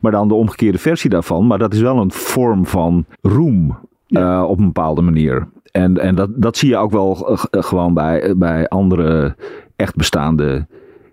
maar 0.00 0.12
dan 0.12 0.28
de 0.28 0.34
omgekeerde 0.34 0.78
versie 0.78 1.10
daarvan. 1.10 1.46
Maar 1.46 1.58
dat 1.58 1.74
is 1.74 1.80
wel 1.80 1.98
een 1.98 2.12
vorm 2.12 2.66
van 2.66 3.04
roem 3.20 3.78
ja. 4.06 4.38
uh, 4.38 4.48
op 4.48 4.58
een 4.58 4.66
bepaalde 4.66 5.02
manier. 5.02 5.48
En, 5.72 5.98
en 5.98 6.14
dat, 6.14 6.30
dat 6.34 6.56
zie 6.56 6.68
je 6.68 6.76
ook 6.76 6.90
wel 6.90 7.30
uh, 7.30 7.38
gewoon 7.62 7.94
bij, 7.94 8.36
bij 8.36 8.68
andere 8.68 9.36
echt 9.76 9.96
bestaande 9.96 10.66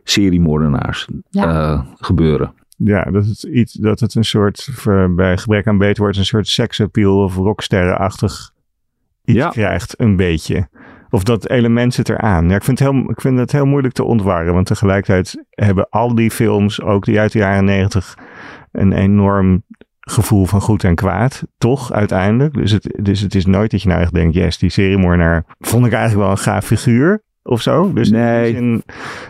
seriemoordenaars 0.04 1.08
ja. 1.30 1.86
gebeuren. 1.96 2.54
Ja, 2.78 3.04
dat 3.04 3.26
het, 3.26 3.44
iets, 3.44 3.74
dat 3.74 4.00
het 4.00 4.16
een 4.16 4.24
soort, 4.24 4.70
bij 5.16 5.38
gebrek 5.38 5.68
aan 5.68 5.78
beter 5.78 6.04
woord, 6.04 6.18
een 6.18 6.26
soort 6.26 6.48
seksappeal 6.48 7.24
of 7.24 7.36
rocksterrenachtig 7.36 8.52
iets 9.26 9.38
ja. 9.38 9.50
krijgt, 9.50 10.00
een 10.00 10.16
beetje. 10.16 10.68
Of 11.10 11.24
dat 11.24 11.50
element 11.50 11.94
zit 11.94 12.10
eraan. 12.10 12.50
Ja, 12.50 12.56
ik, 12.56 12.64
vind 12.64 12.80
het 12.80 12.92
heel, 12.92 13.10
ik 13.10 13.22
vind 13.22 13.40
het 13.40 13.52
heel 13.52 13.66
moeilijk 13.66 13.94
te 13.94 14.04
ontwarren. 14.04 14.54
Want 14.54 14.66
tegelijkertijd 14.66 15.44
hebben 15.50 15.90
al 15.90 16.16
die 16.16 16.32
films, 16.32 16.82
ook 16.82 17.06
die 17.06 17.20
uit 17.20 17.32
de 17.32 17.40
jaren 17.40 17.66
negentig, 17.66 18.18
een 18.72 18.92
enorm 18.92 19.64
gevoel 20.10 20.46
van 20.46 20.62
goed 20.62 20.84
en 20.84 20.96
kwaad. 20.96 21.44
Toch, 21.58 21.94
uiteindelijk. 21.94 22.54
Dus 22.54 22.72
het, 22.72 22.96
dus 23.00 23.20
het 23.20 23.36
is 23.36 23.46
nooit 23.46 23.72
dat 23.72 23.82
je 23.82 23.90
nou 23.90 24.02
echt 24.02 24.14
denkt, 24.14 24.36
yes, 24.36 24.58
die 24.58 24.70
seriemoordenaar 24.70 25.46
vond 25.60 25.86
ik 25.86 25.92
eigenlijk 25.92 26.24
wel 26.24 26.32
een 26.32 26.44
gaaf 26.44 26.66
figuur. 26.66 27.22
Of 27.44 27.62
zo. 27.62 27.94
Dus 27.94 28.10
nee. 28.10 28.56
in 28.56 28.84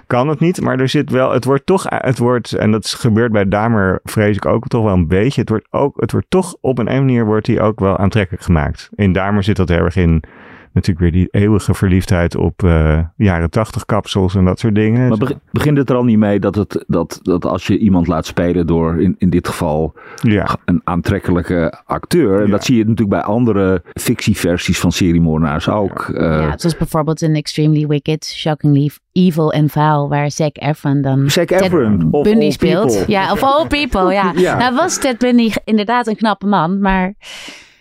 kan 0.08 0.28
het 0.28 0.40
niet. 0.40 0.62
Maar 0.62 0.80
er 0.80 0.90
zit 0.90 1.10
wel, 1.10 1.32
het 1.32 1.46
wordt 1.46 1.66
toch, 1.66 1.86
het 1.88 2.18
wordt, 2.18 2.54
en 2.54 2.72
dat 2.72 2.88
gebeurt 2.88 3.32
bij 3.32 3.48
Damer 3.48 4.00
vrees 4.04 4.36
ik 4.36 4.46
ook 4.46 4.68
toch 4.68 4.84
wel 4.84 4.94
een 4.94 5.08
beetje. 5.08 5.42
Het 5.42 5.50
wordt 5.50 5.68
ook, 5.70 6.02
het 6.02 6.12
wordt 6.12 6.30
toch 6.30 6.56
op 6.62 6.78
een, 6.78 6.92
een 6.92 7.06
manier 7.06 7.26
wordt 7.26 7.48
hij 7.48 7.62
ook 7.62 7.80
wel 7.80 7.98
aantrekkelijk 7.98 8.44
gemaakt. 8.44 8.90
In 8.96 9.14
Damer 9.14 9.44
zit 9.44 9.56
dat 9.56 9.70
heel 9.70 9.84
erg 9.84 9.96
in 9.96 10.24
natuurlijk 10.74 11.00
weer 11.00 11.12
die 11.12 11.28
eeuwige 11.42 11.74
verliefdheid 11.74 12.36
op 12.36 12.64
uh, 12.64 13.00
jaren 13.16 13.50
tachtig 13.50 13.86
kapsels 13.86 14.36
en 14.36 14.46
dat 14.46 14.60
soort 14.60 14.76
dingen. 14.76 15.08
Maar 15.10 15.18
be 15.18 15.38
begint 15.52 15.78
het 15.78 15.90
er 15.90 15.96
al 15.96 16.04
niet 16.04 16.18
mee 16.18 16.40
dat, 16.40 16.56
het, 16.56 16.84
dat, 16.88 17.20
dat 17.24 17.46
als 17.46 17.68
je 17.68 17.78
iemand 17.78 18.08
laat 18.08 18.26
spelen 18.26 18.68
door 18.68 19.02
in, 19.02 19.16
in 19.18 19.30
dit 19.30 19.48
geval 19.48 19.94
ja. 20.22 20.58
een 20.66 20.82
aantrekkelijke 20.84 21.82
acteur. 21.86 22.40
En 22.40 22.46
Ja. 22.46 22.52
dat 22.52 22.64
zie 22.66 22.76
je 22.78 22.82
natuurlijk 22.82 23.10
bij 23.10 23.22
andere 23.22 23.82
fictieversies 23.94 24.80
van 24.80 24.92
seriemoordenaars 24.92 25.70
ook. 25.70 26.10
eh, 26.10 26.24
ja, 26.24 26.58
zoals 26.58 26.78
bijvoorbeeld 26.78 27.22
in 27.22 27.36
Extremely 27.36 27.88
Wicked, 27.88 28.26
Shockingly 28.26 28.92
Evil 29.12 29.52
en 29.54 29.70
Vaal, 29.70 30.10
waar 30.10 30.32
Zac 30.32 30.58
Efron 30.58 31.02
dan 31.02 31.30
Zac 31.30 31.50
Efron, 31.52 32.08
of 32.12 32.24
Bundy 32.24 32.46
all 32.46 32.52
speelt. 32.52 32.88
people. 32.96 33.12
Ja, 33.14 33.32
of 33.32 33.44
all 33.44 33.68
people, 33.68 34.14
ja. 34.14 34.34
Ja. 34.36 34.58
Nou 34.58 34.76
was 34.76 34.98
Ted 35.00 35.18
Bundy 35.18 35.52
inderdaad 35.64 36.08
een 36.08 36.16
knappe 36.16 36.46
man, 36.46 36.80
maar 36.82 37.14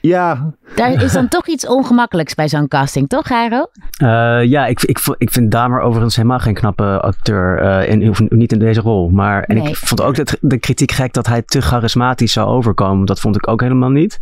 ja, 0.01 0.53
daar 0.77 1.03
is 1.03 1.13
dan 1.13 1.29
toch 1.29 1.47
iets 1.47 1.67
ongemakkelijks 1.67 2.35
bij 2.35 2.49
zo'n 2.49 2.69
casting, 2.69 3.09
toch 3.09 3.29
Jairo? 3.29 3.67
Uh, 4.03 4.45
ja, 4.45 4.67
ik, 4.67 4.83
ik, 4.83 4.99
ik 5.19 5.31
vind 5.31 5.51
Damer 5.51 5.81
overigens 5.81 6.17
helemaal 6.17 6.39
geen 6.39 6.55
knappe 6.55 7.01
acteur. 7.01 7.63
Uh, 7.63 7.89
in, 7.89 8.11
of 8.11 8.21
niet 8.29 8.53
in 8.53 8.59
deze 8.59 8.81
rol. 8.81 9.09
Maar, 9.11 9.43
en 9.43 9.57
Nee. 9.57 9.69
ik 9.69 9.77
vond 9.77 10.03
ook 10.03 10.15
de, 10.15 10.27
de 10.41 10.59
kritiek 10.59 10.93
gek 10.93 11.13
dat 11.13 11.27
hij 11.27 11.43
te 11.43 11.61
charismatisch 11.61 12.33
zou 12.33 12.49
overkomen. 12.49 13.07
Dat 13.07 13.21
vond 13.21 13.37
ik 13.37 13.49
ook 13.49 13.61
helemaal 13.61 13.91
niet. 13.91 14.21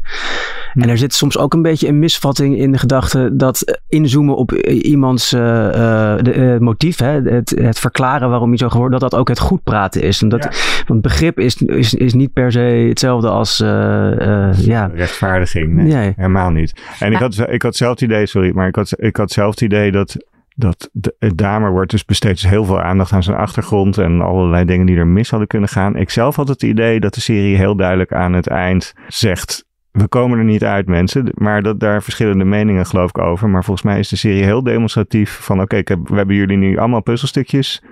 En 0.75 0.89
er 0.89 0.99
zit 0.99 1.15
soms 1.15 1.39
ook 1.39 1.55
een 1.55 1.63
beetje 1.63 1.89
een 1.89 1.99
misvatting 1.99 2.59
in 2.59 2.73
de 2.73 2.79
gedachte 2.79 3.31
dat 3.33 3.61
eh, 3.61 3.75
inzoomen 3.89 4.37
op 4.37 4.53
eh, 4.53 4.85
iemands 4.85 5.33
eh, 5.33 5.67
eh, 5.69 6.23
de, 6.23 6.33
eh, 6.33 6.59
motief, 6.59 6.99
hè, 6.99 7.21
het, 7.23 7.51
het 7.61 7.79
verklaren 7.79 8.29
waarom 8.31 8.49
hij 8.49 8.59
zo 8.59 8.69
geworden, 8.69 9.01
dat 9.01 9.11
dat 9.11 9.21
ook 9.21 9.29
het 9.29 9.39
goed 9.39 9.63
praten 9.63 10.03
is. 10.03 10.23
En 10.23 10.29
dat, 10.29 10.49
Want 10.87 11.03
begrip 11.03 11.39
is, 11.39 11.63
is, 11.63 11.95
is 11.95 12.15
niet 12.15 12.33
per 12.33 12.53
se 12.53 12.59
hetzelfde 12.89 13.29
als 13.29 13.61
eh, 13.61 14.49
eh, 14.49 14.59
ja. 14.59 14.91
Rechtvaardiging, 14.95 15.66
nee, 15.67 15.93
Nee. 15.93 16.13
helemaal 16.17 16.51
niet. 16.51 16.81
En 17.01 17.13
ik 17.13 17.19
had, 17.19 17.45
ik 17.49 17.63
had 17.63 17.77
zelf 17.77 17.91
het 17.91 18.01
idee, 18.01 18.27
sorry, 18.27 18.51
maar 18.55 18.69
ik 18.69 18.75
had, 18.77 18.93
ik 18.97 19.17
had 19.17 19.31
zelf 19.31 19.51
het 19.51 19.61
idee 19.61 19.93
dat, 19.93 20.17
dat 20.57 20.91
de, 20.93 21.15
het 21.19 21.39
Damer 21.39 21.71
wordt 21.71 21.91
dus 21.91 22.05
besteed 22.05 22.31
dus 22.41 22.49
heel 22.49 22.65
veel 22.65 22.81
aandacht 22.81 23.13
aan 23.13 23.23
zijn 23.23 23.37
achtergrond 23.37 23.99
en 23.99 24.21
allerlei 24.21 24.65
dingen 24.65 24.87
die 24.87 24.97
er 24.97 25.07
mis 25.07 25.31
hadden 25.31 25.49
kunnen 25.49 25.69
gaan. 25.69 25.97
Ik 25.97 26.11
zelf 26.11 26.37
had 26.37 26.49
het 26.49 26.63
idee 26.63 27.01
dat 27.01 27.15
de 27.15 27.21
serie 27.21 27.57
heel 27.57 27.77
duidelijk 27.77 28.13
aan 28.13 28.33
het 28.33 28.47
eind 28.47 28.95
zegt, 29.09 29.65
we 29.91 30.09
komen 30.09 30.39
er 30.39 30.45
niet 30.45 30.65
uit 30.65 30.87
mensen, 30.87 31.29
maar 31.35 31.63
dat 31.63 31.81
daar 31.81 32.03
verschillende 32.03 32.45
meningen 32.45 32.87
geloof 32.87 33.09
ik 33.09 33.19
over. 33.19 33.49
Maar 33.49 33.65
volgens 33.65 33.87
mij 33.87 33.99
is 33.99 34.09
de 34.09 34.17
serie 34.17 34.43
heel 34.45 34.63
demonstratief 34.63 35.39
van 35.43 35.61
oké, 35.61 35.77
ik 35.77 35.89
heb- 35.89 36.09
we 36.09 36.17
hebben 36.17 36.37
jullie 36.37 36.57
nu 36.57 36.77
allemaal 36.79 37.03
puzzelstukjes 37.03 37.83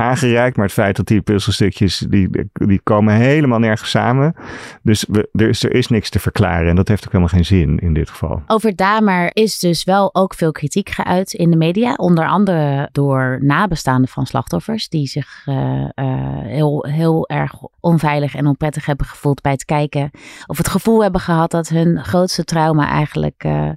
aangereikt, 0.00 0.56
maar 0.56 0.64
het 0.64 0.74
feit 0.74 0.96
dat 0.96 1.06
die 1.06 1.20
puzzelstukjes, 1.20 1.98
die, 1.98 2.28
die 2.52 2.80
komen 2.82 3.14
helemaal 3.14 3.58
nergens 3.58 3.90
samen. 3.90 4.34
Dus 4.82 5.04
we, 5.08 5.28
er, 5.32 5.48
is, 5.48 5.62
er 5.62 5.74
is 5.74 5.88
niks 5.88 6.10
te 6.10 6.18
verklaren 6.18 6.68
en 6.68 6.76
dat 6.76 6.88
heeft 6.88 7.04
ook 7.04 7.12
helemaal 7.12 7.34
geen 7.34 7.44
zin 7.44 7.78
in 7.78 7.94
dit 7.94 8.10
geval. 8.10 8.42
Over 8.46 8.76
Damer 8.76 9.30
is 9.32 9.58
dus 9.58 9.84
wel 9.84 10.14
ook 10.14 10.34
veel 10.34 10.52
kritiek 10.52 10.90
geuit 10.90 11.32
in 11.32 11.50
de 11.50 11.56
media. 11.56 11.94
Onder 11.94 12.28
andere 12.28 12.88
door 12.92 13.38
nabestaanden 13.42 14.08
van 14.08 14.26
slachtoffers. 14.26 14.88
Die 14.88 15.06
zich 15.06 15.42
eh, 15.44 15.84
eh, 15.94 16.38
heel, 16.42 16.86
heel 16.88 17.28
erg 17.28 17.52
onveilig 17.80 18.34
en 18.34 18.46
onprettig 18.46 18.86
hebben 18.86 19.06
gevoeld 19.06 19.40
bij 19.40 19.52
het 19.52 19.64
kijken. 19.64 20.10
Of 20.46 20.56
het 20.56 20.68
gevoel 20.68 21.02
hebben 21.02 21.20
gehad 21.20 21.50
dat 21.50 21.68
hun 21.68 22.04
grootste 22.04 22.44
trauma 22.44 22.88
eigenlijk... 22.88 23.44
eh, 23.44 23.70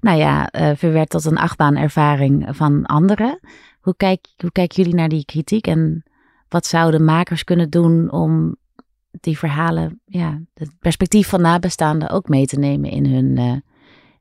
nou 0.00 0.18
ja, 0.18 0.48
verwerkt 0.76 1.10
tot 1.10 1.24
een 1.24 1.38
achtbaanervaring 1.38 2.48
van 2.50 2.86
anderen. 2.86 3.40
Hoe, 3.80 3.96
kijk, 3.96 4.26
hoe 4.36 4.52
kijken 4.52 4.76
jullie 4.76 4.98
naar 4.98 5.08
die 5.08 5.24
kritiek? 5.24 5.66
En 5.66 6.02
wat 6.48 6.66
zouden 6.66 7.04
makers 7.04 7.44
kunnen 7.44 7.70
doen 7.70 8.10
om 8.10 8.56
die 9.10 9.38
verhalen, 9.38 10.00
ja, 10.04 10.40
het 10.54 10.78
perspectief 10.78 11.28
van 11.28 11.40
nabestaanden 11.40 12.10
ook 12.10 12.28
mee 12.28 12.46
te 12.46 12.58
nemen 12.58 12.90
in 12.90 13.06
hun, 13.06 13.38
eh, 13.38 13.56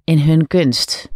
in 0.03 0.19
hun 0.19 0.47
kunst? 0.47 1.09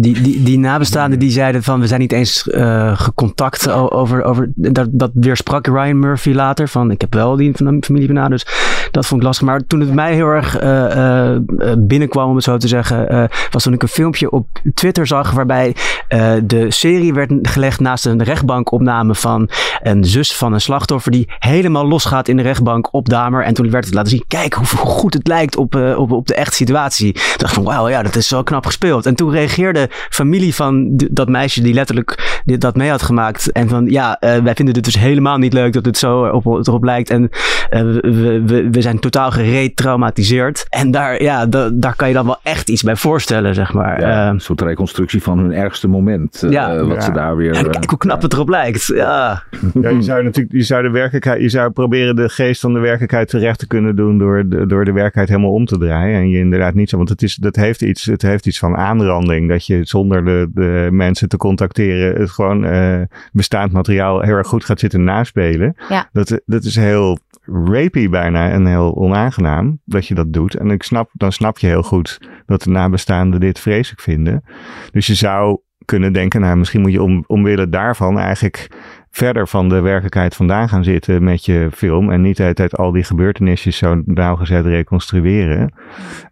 Die, 0.00 0.20
die, 0.20 0.42
die 0.42 0.58
nabestaanden 0.58 1.18
die 1.18 1.30
zeiden 1.30 1.62
van 1.62 1.80
we 1.80 1.86
zijn 1.86 2.00
niet 2.00 2.12
eens 2.12 2.48
eh, 2.48 3.00
gecontact 3.00 3.70
over, 3.70 4.22
over 4.24 4.50
dat, 4.54 4.88
dat 4.90 5.10
weersprak 5.14 5.66
Ryan 5.66 5.98
Murphy 5.98 6.32
later 6.32 6.68
van 6.68 6.90
ik 6.90 7.00
heb 7.00 7.14
wel 7.14 7.36
die 7.36 7.52
familie 7.80 8.06
benaderd. 8.06 8.44
Dus 8.44 8.88
dat 8.90 9.06
vond 9.06 9.20
ik 9.20 9.26
lastig. 9.26 9.46
Maar 9.46 9.66
toen 9.66 9.80
het 9.80 9.94
mij 9.94 10.14
heel 10.14 10.26
erg 10.26 10.58
eh, 10.58 11.34
eh, 11.34 11.42
binnenkwam 11.78 12.28
om 12.28 12.34
het 12.34 12.44
zo 12.44 12.56
te 12.56 12.68
zeggen, 12.68 13.08
eh, 13.08 13.24
was 13.50 13.62
toen 13.62 13.72
ik 13.72 13.82
een 13.82 13.88
filmpje 13.88 14.30
op 14.30 14.48
Twitter 14.74 15.06
zag 15.06 15.30
waarbij 15.30 15.74
eh, 16.08 16.32
de 16.44 16.70
serie 16.70 17.14
werd 17.14 17.32
gelegd 17.42 17.80
naast 17.80 18.06
een 18.06 18.22
rechtbankopname 18.22 19.14
van 19.14 19.50
een 19.82 20.04
zus 20.04 20.36
van 20.36 20.52
een 20.52 20.60
slachtoffer 20.60 21.12
die 21.12 21.28
helemaal 21.38 21.86
losgaat 21.86 22.28
in 22.28 22.36
de 22.36 22.42
rechtbank 22.42 22.94
op 22.94 23.08
Damer. 23.08 23.44
En 23.44 23.54
toen 23.54 23.70
werd 23.70 23.84
het 23.84 23.94
laten 23.94 24.10
zien, 24.10 24.24
kijk 24.28 24.54
hoe, 24.54 24.66
hoe 24.76 24.90
goed 24.90 25.14
het 25.14 25.26
lijkt 25.26 25.56
op, 25.56 25.74
eh, 25.74 25.98
op, 25.98 26.12
op 26.12 26.26
de 26.26 26.34
echte 26.34 26.54
situatie. 26.54 27.12
Toen 27.12 27.22
dacht 27.36 27.56
ik 27.56 27.62
van 27.62 27.64
wauw, 27.64 27.88
ja, 27.88 28.02
dat 28.02 28.16
is 28.16 28.28
zo 28.28 28.42
knap 28.42 28.66
gespeeld. 28.66 29.06
En 29.06 29.14
toen 29.14 29.29
reageerde 29.30 29.88
familie 29.90 30.54
van 30.54 30.90
dat 31.10 31.28
meisje 31.28 31.62
die 31.62 31.74
letterlijk 31.74 32.40
dit, 32.44 32.60
dat 32.60 32.76
mee 32.76 32.90
had 32.90 33.02
gemaakt. 33.02 33.52
En 33.52 33.68
van 33.68 33.86
ja, 33.86 34.16
eh, 34.18 34.36
wij 34.42 34.54
vinden 34.54 34.74
dit 34.74 34.84
dus 34.84 34.98
helemaal 34.98 35.38
niet 35.38 35.52
leuk 35.52 35.72
dat 35.72 35.84
het 35.84 35.98
zo 35.98 36.24
op, 36.26 36.46
erop 36.46 36.84
lijkt. 36.84 37.10
En 37.10 37.28
eh, 37.70 37.82
we, 37.82 38.42
we, 38.46 38.68
we 38.70 38.80
zijn 38.80 38.98
totaal 38.98 39.30
geretraumatiseerd. 39.30 40.66
En 40.68 40.90
daar, 40.90 41.22
ja, 41.22 41.46
da- 41.46 41.70
daar 41.72 41.96
kan 41.96 42.08
je 42.08 42.14
dan 42.14 42.26
wel 42.26 42.38
echt 42.42 42.68
iets 42.68 42.82
bij 42.82 42.96
voorstellen, 42.96 43.54
zeg 43.54 43.72
maar. 43.72 44.00
Ja, 44.00 44.26
Eh, 44.26 44.32
een 44.32 44.40
soort 44.40 44.60
reconstructie 44.60 45.22
van 45.22 45.38
hun 45.38 45.52
ergste 45.52 45.88
moment. 45.88 46.42
eh, 46.42 46.50
Ja. 46.50 46.84
wat 46.84 46.94
Ja. 46.96 47.00
ze 47.00 47.12
daar 47.12 47.36
weer... 47.36 47.54
en 47.54 47.70
kijk 47.70 47.88
hoe 47.90 47.98
knap 47.98 48.22
het 48.22 48.32
erop 48.32 48.48
lijkt. 48.48 48.86
Ja. 48.86 49.42
Ja, 49.80 49.88
je 49.88 50.02
zou 50.02 50.22
natuurlijk, 50.22 50.54
je 50.54 50.62
zou 50.62 50.82
de 50.82 50.90
werkelijkheid, 50.90 51.40
je 51.40 51.48
zou 51.48 51.70
proberen 51.70 52.16
de 52.16 52.28
geest 52.28 52.60
van 52.60 52.72
de 52.72 52.78
werkelijkheid 52.78 53.28
terecht 53.28 53.58
te 53.58 53.66
kunnen 53.66 53.96
doen 53.96 54.18
door 54.18 54.44
de, 54.48 54.66
door 54.66 54.84
de 54.84 54.92
werkelijkheid 54.92 55.28
helemaal 55.28 55.52
om 55.52 55.64
te 55.66 55.78
draaien. 55.78 56.16
En 56.20 56.28
je 56.28 56.38
inderdaad 56.38 56.74
niet 56.74 56.90
zo, 56.90 56.96
want 56.96 57.08
het 57.08 57.22
is, 57.22 57.34
dat 57.34 57.56
heeft 57.56 57.82
iets, 57.82 58.04
het 58.04 58.22
heeft 58.22 58.46
iets 58.46 58.58
van 58.58 58.76
Dat 59.26 59.66
je 59.66 59.84
zonder 59.84 60.24
de, 60.24 60.50
de 60.52 60.88
mensen 60.90 61.28
te 61.28 61.36
contacteren 61.36 62.20
het 62.20 62.30
gewoon 62.30 62.64
eh, 62.64 63.00
bestaand 63.32 63.72
materiaal 63.72 64.20
heel 64.20 64.34
erg 64.34 64.46
goed 64.46 64.64
gaat 64.64 64.80
zitten 64.80 65.04
naspelen. 65.04 65.76
Ja. 65.88 66.08
Dat, 66.12 66.40
dat 66.46 66.64
is 66.64 66.76
heel 66.76 67.18
rapey 67.44 68.08
bijna 68.08 68.50
en 68.50 68.66
heel 68.66 68.96
onaangenaam 68.96 69.80
dat 69.84 70.06
je 70.06 70.14
dat 70.14 70.32
doet. 70.32 70.54
En 70.54 70.70
ik 70.70 70.82
snap, 70.82 71.10
dan 71.12 71.32
snap 71.32 71.58
je 71.58 71.66
heel 71.66 71.82
goed 71.82 72.18
dat 72.46 72.62
de 72.62 72.70
nabestaanden 72.70 73.40
dit 73.40 73.58
vreselijk 73.58 74.00
vinden. 74.00 74.44
Dus 74.90 75.06
je 75.06 75.14
zou 75.14 75.60
kunnen 75.84 76.12
denken, 76.12 76.40
nou 76.40 76.56
misschien 76.56 76.80
moet 76.80 76.92
je 76.92 77.02
om, 77.02 77.24
omwille 77.26 77.68
daarvan 77.68 78.18
eigenlijk 78.18 78.68
verder 79.10 79.48
van 79.48 79.68
de 79.68 79.80
werkelijkheid 79.80 80.36
vandaan 80.36 80.68
gaan 80.68 80.84
zitten 80.84 81.24
met 81.24 81.44
je 81.44 81.68
film. 81.72 82.10
En 82.10 82.20
niet 82.20 82.36
de 82.36 82.68
al 82.70 82.92
die 82.92 83.04
gebeurtenissen 83.04 83.72
zo 83.72 84.02
nauwgezet 84.04 84.64
reconstrueren. 84.64 85.72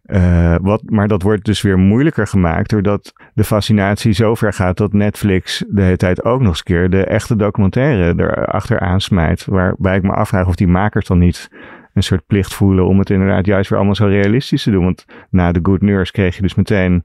Eh, 0.03 0.55
wat, 0.63 0.83
maar 0.85 1.09
dat 1.09 1.23
wordt 1.23 1.45
dus 1.45 1.63
weer 1.63 1.79
moeilijker 1.79 2.27
gemaakt 2.27 2.71
doordat 2.71 3.13
de 3.35 3.45
fascinatie 3.45 4.13
zo 4.13 4.35
ver 4.35 4.53
gaat 4.53 4.77
dat 4.77 4.93
Netflix 4.93 5.65
de 5.69 5.83
hele 5.83 5.97
tijd 5.97 6.25
ook 6.25 6.41
nog 6.41 6.49
eens 6.49 6.63
keer 6.63 6.91
de 6.91 7.05
echte 7.05 7.37
documentaire 7.37 8.15
erachter 8.17 8.81
aansmijt. 8.81 9.45
Waarbij 9.45 9.97
ik 9.97 10.03
me 10.03 10.13
afvraag 10.13 10.47
of 10.47 10.55
die 10.55 10.69
makers 10.69 11.07
dan 11.07 11.19
niet 11.19 11.49
een 11.95 12.03
soort 12.03 12.27
plicht 12.27 12.55
voelen 12.55 12.87
om 12.87 12.99
het 12.99 13.11
inderdaad 13.11 13.47
juist 13.47 13.69
weer 13.69 13.79
allemaal 13.79 13.97
zo 13.97 14.07
realistisch 14.07 14.63
te 14.63 14.71
doen. 14.71 14.85
Want 14.85 15.05
na 15.31 15.53
The 15.53 15.61
Good 15.63 15.81
Nurse 15.81 16.13
kreeg 16.13 16.37
je 16.37 16.43
dus 16.43 16.55
meteen 16.55 17.03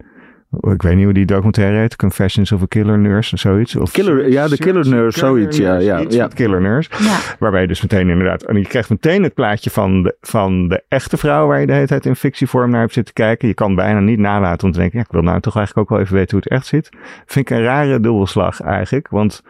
ik 0.60 0.82
weet 0.82 0.96
niet 0.96 1.04
hoe 1.04 1.14
die 1.14 1.26
documentaire 1.26 1.78
heet. 1.78 1.96
Confessions 1.96 2.52
of 2.52 2.62
a 2.62 2.66
Killer 2.66 3.00
Nurse 3.00 3.34
of 3.34 3.40
zoiets. 3.40 3.76
Of 3.76 3.92
Killer- 3.92 4.32
ja, 4.32 4.48
de 4.48 4.58
Killer 4.58 4.90
Nurse, 4.90 5.20
zoiets, 5.20 5.58
ja, 5.58 5.78
ja, 5.78 6.04
ja. 6.10 6.28
Killer 6.28 6.62
Nurse. 6.62 6.90
Ja. 7.00 7.18
Waarbij 7.40 7.62
je 7.62 7.68
dus 7.68 7.82
meteen 7.82 8.10
inderdaad... 8.10 8.44
En 8.44 8.58
je 8.58 8.68
krijgt 8.68 8.90
meteen 8.90 9.24
het 9.24 9.34
plaatje 9.34 9.70
van 9.70 10.04
de, 10.04 10.16
van 10.22 10.68
de 10.68 10.84
echte 10.88 11.18
vrouw... 11.18 11.48
waar 11.48 11.60
je 11.60 11.66
de 11.66 11.74
hele 11.74 11.88
tijd 11.88 12.06
in 12.06 12.16
fictievorm 12.16 12.70
naar 12.70 12.80
hebt 12.80 12.94
zitten 12.94 13.14
kijken. 13.14 13.48
Je 13.48 13.54
kan 13.54 13.76
bijna 13.76 14.00
niet 14.00 14.20
nalaten 14.20 14.68
om 14.68 14.74
te 14.74 14.80
denken... 14.80 14.98
Ja, 14.98 15.06
ik 15.06 15.12
wil 15.12 15.22
nou 15.22 15.40
toch 15.40 15.56
eigenlijk 15.56 15.90
ook 15.90 15.98
wel 15.98 16.06
even 16.06 16.18
weten 16.18 16.32
hoe 16.32 16.42
het 16.44 16.54
echt 16.54 16.66
zit. 16.66 16.90
Vind 17.26 17.50
ik 17.50 17.58
een 17.58 17.64
rare 17.64 18.00
dubbelslag 18.00 18.62
eigenlijk. 18.62 19.08
Want 19.10 19.44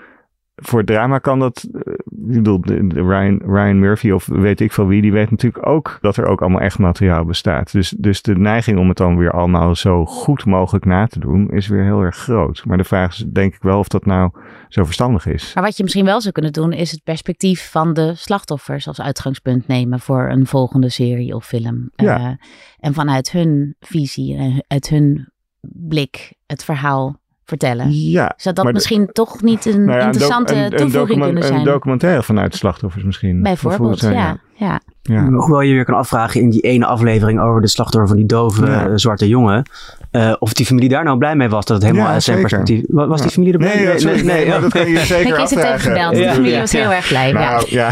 voor 0.56 0.84
drama 0.84 1.20
kan 1.20 1.39
dat... 1.39 1.68
eh, 1.74 1.94
Ik 2.28 2.44
bedoel, 2.44 2.60
Ryan, 2.89 3.42
Ryan 3.46 3.80
Murphy 3.80 4.12
of 4.12 4.26
weet 4.26 4.60
ik 4.60 4.72
veel 4.72 4.88
wie... 4.88 5.02
die 5.02 5.12
weet 5.12 5.32
natuurlijk 5.32 5.68
ook 5.68 5.98
dat 6.02 6.18
er 6.18 6.26
ook 6.26 6.42
allemaal 6.42 6.62
echt 6.62 6.80
materiaal 6.80 7.26
bestaat. 7.26 7.72
Dus, 7.72 7.89
dus 7.89 8.22
de 8.22 8.36
neiging 8.36 8.80
om 8.80 8.88
het 8.88 8.98
dan 8.98 9.18
weer 9.18 9.32
allemaal 9.32 9.76
zo 9.76 10.06
goed 10.06 10.46
mogelijk 10.46 10.86
na 10.86 11.08
te 11.08 11.20
doen... 11.20 11.52
is 11.52 11.68
weer 11.68 11.84
heel 11.84 12.02
erg 12.02 12.16
groot. 12.16 12.66
Maar 12.66 12.78
de 12.78 12.84
vraag 12.84 13.12
is 13.12 13.26
denk 13.32 13.56
ik 13.56 13.62
wel 13.62 13.80
of 13.80 13.88
dat 13.88 14.06
nou 14.06 14.32
zo 14.70 14.84
verstandig 14.84 15.26
is. 15.26 15.52
Maar 15.54 15.63
wat 15.63 15.78
je 15.78 15.84
misschien 15.84 16.06
wel 16.06 16.22
zou 16.22 16.34
kunnen 16.34 16.54
doen, 16.54 16.72
is 16.72 16.92
het 16.92 17.04
perspectief 17.04 17.72
van 17.72 17.94
de 17.94 18.16
slachtoffers 18.16 18.88
als 18.88 19.02
uitgangspunt 19.02 19.68
nemen 19.68 20.00
voor 20.00 20.30
een 20.30 20.46
volgende 20.46 20.89
serie 20.89 21.36
of 21.36 21.46
film. 21.46 21.89
Ja. 21.96 22.18
Eh, 22.18 22.34
en 22.80 22.94
vanuit 22.94 23.32
hun 23.32 23.76
visie, 23.80 24.38
en 24.38 24.63
uit 24.68 24.89
hun 24.89 25.32
blik, 25.62 26.34
het 26.46 26.63
verhaal 26.63 27.22
vertellen. 27.46 27.92
Ja, 28.10 28.34
Zou 28.38 28.56
dat 28.56 28.66
de- 28.66 28.74
misschien 28.74 29.10
toch 29.12 29.42
niet 29.42 29.66
een 29.66 29.84
Nou 29.86 29.98
ja, 30.00 30.06
interessante 30.06 30.54
een, 30.54 30.60
een, 30.60 30.72
een, 30.72 30.78
toevoeging 30.78 31.22
kunnen 31.22 31.42
een 31.44 31.48
zijn? 31.48 31.64
documentaire 31.64 32.24
vanuit 32.24 32.56
slachtoffers 32.56 33.04
misschien. 33.04 33.42
Bijvoorbeeld, 33.42 34.00
ja. 34.02 34.38
ja. 34.56 34.80
ja. 35.02 35.26
Hoewel 35.30 35.62
je 35.62 35.74
weer 35.74 35.86
kan 35.86 35.96
afvragen 35.96 36.42
in 36.42 36.50
die 36.50 36.62
ene 36.62 36.86
aflevering 36.86 37.40
over 37.40 37.62
de 37.62 37.68
slachtoffer 37.68 38.08
van 38.08 38.18
die 38.18 38.26
dove 38.26 38.66
Ja. 38.66 38.86
eh, 38.88 38.92
zwarte 38.96 39.28
jongen. 39.28 39.64
eh, 40.12 40.34
of 40.40 40.54
die 40.54 40.66
familie 40.66 40.90
daar 40.90 41.04
nou 41.04 41.18
blij 41.18 41.36
mee 41.36 41.50
was 41.50 41.66
dat 41.66 41.76
het 41.78 41.86
helemaal 41.86 42.08
Ja, 42.08 42.14
uit 42.14 42.24
zijn 42.24 42.40
perspectief. 42.40 42.84
wa- 42.88 43.08
Was 43.08 43.22
die 43.22 43.32
familie 43.32 43.54
er 43.54 43.60
blij 43.60 43.76
Nee, 43.76 44.06
mee? 44.06 44.24
nee, 44.24 44.48
maar 44.48 44.62
dat 44.62 44.72
kan 44.72 44.90
je 44.90 45.00
zeker 45.16 45.40
Ik 45.40 45.52
even 45.52 45.80
gebeld. 45.80 46.18
Familie 46.18 46.60
was 46.60 46.72
ja. 46.72 46.80
heel 46.82 46.92
erg 46.92 47.08
blij. 47.08 47.28
ja. 47.28 47.34
Nou, 47.34 47.66
ja, 47.70 47.88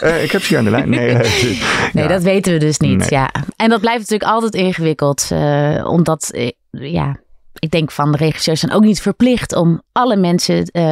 eh, 0.00 0.22
ik 0.22 0.30
heb 0.32 0.42
ze 0.42 0.48
hier 0.48 0.58
aan 0.58 0.64
de 0.64 0.70
lijn. 0.70 0.88
Nee, 0.90 1.14
Nee, 1.92 2.02
ja. 2.04 2.06
dat 2.06 2.22
weten 2.22 2.52
we 2.52 2.58
dus 2.58 2.78
niet. 2.78 2.98
Nee. 2.98 3.08
Ja. 3.08 3.30
En 3.56 3.68
dat 3.68 3.80
blijft 3.80 3.98
natuurlijk 4.00 4.30
altijd 4.30 4.54
ingewikkeld. 4.54 5.28
eh, 5.32 5.86
omdat, 5.88 6.30
ja, 6.70 7.16
ik 7.60 7.70
denk 7.70 7.90
van 7.90 8.12
de 8.12 8.18
regisseurs 8.18 8.60
zijn 8.60 8.72
ook 8.72 8.84
niet 8.84 9.00
verplicht 9.00 9.56
om 9.56 9.82
alle 9.92 10.16
mensen 10.16 10.64
eh, 10.64 10.82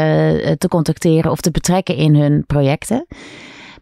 te 0.58 0.68
contacteren 0.68 1.30
of 1.30 1.40
te 1.40 1.50
betrekken 1.50 1.96
in 1.96 2.14
hun 2.14 2.44
projecten. 2.46 3.06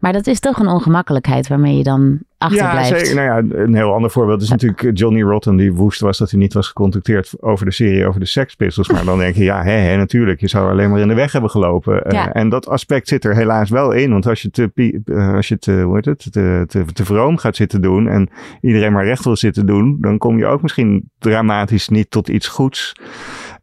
Maar 0.01 0.13
dat 0.13 0.27
is 0.27 0.41
toch 0.41 0.59
een 0.59 0.69
ongemakkelijkheid 0.69 1.49
waarmee 1.49 1.77
je 1.77 1.83
dan 1.83 2.19
Ja, 2.49 2.85
zeker. 2.85 3.15
Nou 3.15 3.27
ja, 3.27 3.57
een 3.57 3.75
heel 3.75 3.93
ander 3.93 4.11
voorbeeld 4.11 4.43
is 4.43 4.49
natuurlijk 4.49 4.83
eh, 4.83 4.91
Johnny 4.95 5.23
Rotten 5.23 5.57
die 5.57 5.73
woest 5.73 6.01
was 6.01 6.19
dat 6.19 6.31
hij 6.31 6.41
niet 6.41 6.53
was 6.53 6.67
gecontacteerd 6.67 7.33
over 7.41 7.65
de 7.65 7.73
serie 7.73 8.07
over 8.07 8.21
de 8.21 8.27
Sex 8.27 8.55
Pistols. 8.55 8.89
Maar 8.89 9.05
dan 9.05 9.19
denk 9.19 9.35
je, 9.35 9.45
ja, 9.45 9.63
hè, 9.63 9.71
hè, 9.71 9.97
natuurlijk, 9.97 10.41
je 10.41 10.49
zou 10.49 10.71
alleen 10.71 10.91
maar 10.91 11.01
in 11.01 11.09
de 11.09 11.15
weg 11.15 11.33
hebben 11.33 11.51
gelopen. 11.51 12.05
Eh, 12.05 12.27
en 12.33 12.49
dat 12.49 12.69
aspect 12.69 13.09
zit 13.09 13.25
er 13.25 13.35
helaas 13.35 13.71
wel 13.71 13.93
in, 13.93 14.11
want 14.11 14.27
als 14.27 14.43
je 14.43 14.51
te, 14.51 14.71
eh, 15.05 15.35
als 15.35 15.49
je 15.49 15.59
te, 15.59 15.73
hoe 15.73 15.95
heet 15.95 16.05
het, 16.05 16.33
te, 16.33 16.65
te, 16.67 16.85
te 16.93 17.05
vroom 17.05 17.37
gaat 17.37 17.57
zitten 17.57 17.83
doen 17.83 18.09
en 18.09 18.29
iedereen 18.61 18.93
maar 18.93 19.05
recht 19.05 19.25
wil 19.25 19.37
zitten 19.37 19.67
doen, 19.67 19.97
dan 20.01 20.19
kom 20.19 20.39
je 20.39 20.47
ook 20.47 20.63
misschien 20.63 21.11
dramatisch 21.19 21.89
niet 21.89 22.11
tot 22.11 22.29
iets 22.29 22.49
goeds. 22.49 22.93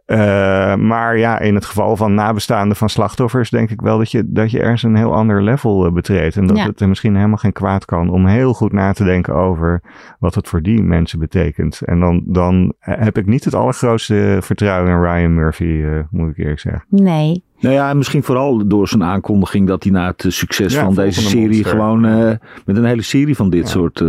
Eh, 0.05 0.75
maar 0.75 1.17
ja, 1.17 1.39
in 1.39 1.55
het 1.55 1.65
geval 1.65 1.95
van 1.95 2.13
nabestaanden 2.13 2.77
van 2.77 2.89
slachtoffers 2.89 3.49
denk 3.49 3.69
ik 3.69 3.81
wel 3.81 3.97
dat 3.97 4.11
je, 4.11 4.23
dat 4.25 4.51
je 4.51 4.59
ergens 4.59 4.83
een 4.83 4.95
heel 4.95 5.13
ander 5.13 5.43
level 5.43 5.85
eh, 5.85 5.91
betreedt. 5.91 6.35
En 6.35 6.47
dat 6.47 6.57
Ja. 6.57 6.65
het 6.65 6.79
er 6.81 6.87
misschien 6.87 7.15
helemaal 7.15 7.37
geen 7.37 7.51
kwaad 7.51 7.85
kan 7.85 8.09
om 8.09 8.25
heel 8.25 8.53
goed 8.53 8.71
na 8.71 8.93
te 8.93 9.03
denken 9.03 9.33
over 9.35 9.81
wat 10.19 10.35
het 10.35 10.47
voor 10.47 10.61
die 10.61 10.81
mensen 10.81 11.19
betekent. 11.19 11.81
En 11.81 11.99
dan, 11.99 12.23
dan 12.25 12.73
heb 12.79 13.17
ik 13.17 13.25
niet 13.25 13.43
het 13.45 13.55
allergrootste 13.55 14.37
vertrouwen 14.41 14.91
in 14.91 15.01
Ryan 15.01 15.33
Murphy, 15.33 15.81
eh, 15.83 15.99
moet 16.11 16.29
ik 16.29 16.37
eerlijk 16.37 16.59
zeggen. 16.59 16.83
Nee. 16.89 17.43
Nou 17.59 17.75
ja, 17.75 17.89
en 17.89 17.97
misschien 17.97 18.23
vooral 18.23 18.67
door 18.67 18.87
zijn 18.87 19.03
aankondiging 19.03 19.67
dat 19.67 19.83
hij 19.83 19.91
na 19.91 20.07
het 20.07 20.25
eh, 20.25 20.31
succes 20.31 20.73
Ja, 20.73 20.83
van 20.83 20.95
deze 20.95 21.21
serie 21.21 21.47
monster. 21.49 21.69
gewoon 21.71 22.05
eh, 22.05 22.31
met 22.65 22.77
een 22.77 22.85
hele 22.85 23.01
serie 23.01 23.35
van 23.35 23.49
dit 23.49 23.63
Ja. 23.63 23.67
soort. 23.69 24.03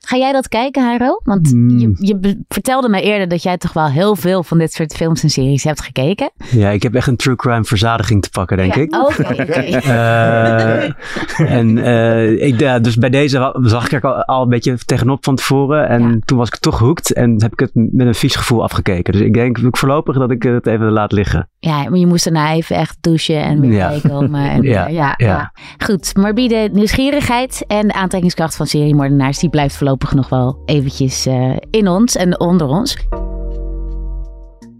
Eh, 0.00 0.08
Ga 0.08 0.16
jij 0.16 0.32
dat 0.32 0.48
kijken, 0.48 0.82
Haro? 0.84 1.20
Want 1.24 1.50
Hmm. 1.50 1.78
je, 1.78 1.92
je 1.98 2.16
be- 2.18 2.40
vertelde 2.48 2.88
me 2.88 3.02
eerder 3.02 3.28
dat 3.28 3.42
jij 3.42 3.56
toch 3.58 3.72
wel 3.72 3.86
heel 3.88 4.16
veel 4.16 4.42
van 4.42 4.58
dit 4.58 4.72
soort 4.72 4.92
films 4.94 5.22
en 5.22 5.30
series 5.30 5.64
hebt 5.64 5.80
gekeken. 5.82 6.30
Ja, 6.50 6.70
ik 6.70 6.82
heb 6.82 6.94
echt 6.94 7.06
een 7.06 7.16
true 7.16 7.36
crime 7.36 7.64
verzadiging 7.64 8.22
te 8.22 8.30
pakken, 8.30 8.56
denk 8.56 8.74
Ja, 8.74 8.80
ik. 8.80 8.94
Oké, 8.96 9.32
oké. 9.42 9.54
Eh, 9.96 11.52
en 11.52 11.78
eh, 11.78 12.46
ik, 12.46 12.60
ja, 12.60 12.78
dus 12.78 12.96
bij 12.96 13.10
deze 13.10 13.54
zag 13.62 13.84
ik 13.84 13.92
er 13.92 14.00
al, 14.02 14.24
al 14.24 14.42
een 14.42 14.48
beetje 14.48 14.78
tegenop 14.84 15.24
van 15.24 15.34
tevoren. 15.36 15.88
En 15.88 16.02
Ja. 16.02 16.16
toen 16.24 16.38
was 16.38 16.48
ik 16.48 16.56
toch 16.56 16.78
hooked 16.78 17.12
en 17.12 17.42
heb 17.42 17.52
ik 17.52 17.60
het 17.60 17.70
met 17.74 18.06
een 18.06 18.14
vies 18.14 18.34
gevoel 18.34 18.62
afgekeken. 18.62 19.12
Dus 19.12 19.22
ik 19.22 19.34
denk 19.34 19.58
ik 19.58 19.76
voorlopig 19.76 20.18
dat 20.18 20.30
ik 20.30 20.42
het 20.42 20.66
even 20.66 20.90
laat 20.90 21.12
liggen. 21.12 21.48
Ja, 21.58 21.82
maar 21.88 21.98
je 21.98 22.06
moest 22.06 22.24
daarna 22.24 22.52
even 22.52 22.76
echt 22.76 22.96
douchen 23.00 23.42
en 23.42 23.60
weer 23.60 23.72
Ja. 23.72 23.88
bijkomen. 23.88 24.50
En 24.50 24.62
Ja, 24.76 25.14
ja. 25.16 25.52
Goed, 25.84 26.16
morbide 26.16 26.68
nieuwsgierigheid 26.72 27.64
en 27.66 27.86
de 27.88 27.94
aantrekkingskracht 27.94 28.56
van 28.56 28.66
seriemoordenaars... 28.66 29.38
die 29.38 29.50
blijft 29.50 29.76
voorlopig 29.86 30.14
nog 30.14 30.28
wel 30.28 30.62
eventjes 30.64 31.26
eh, 31.26 31.56
in 31.70 31.88
ons 31.88 32.16
en 32.16 32.40
onder 32.40 32.66
ons. 32.66 32.96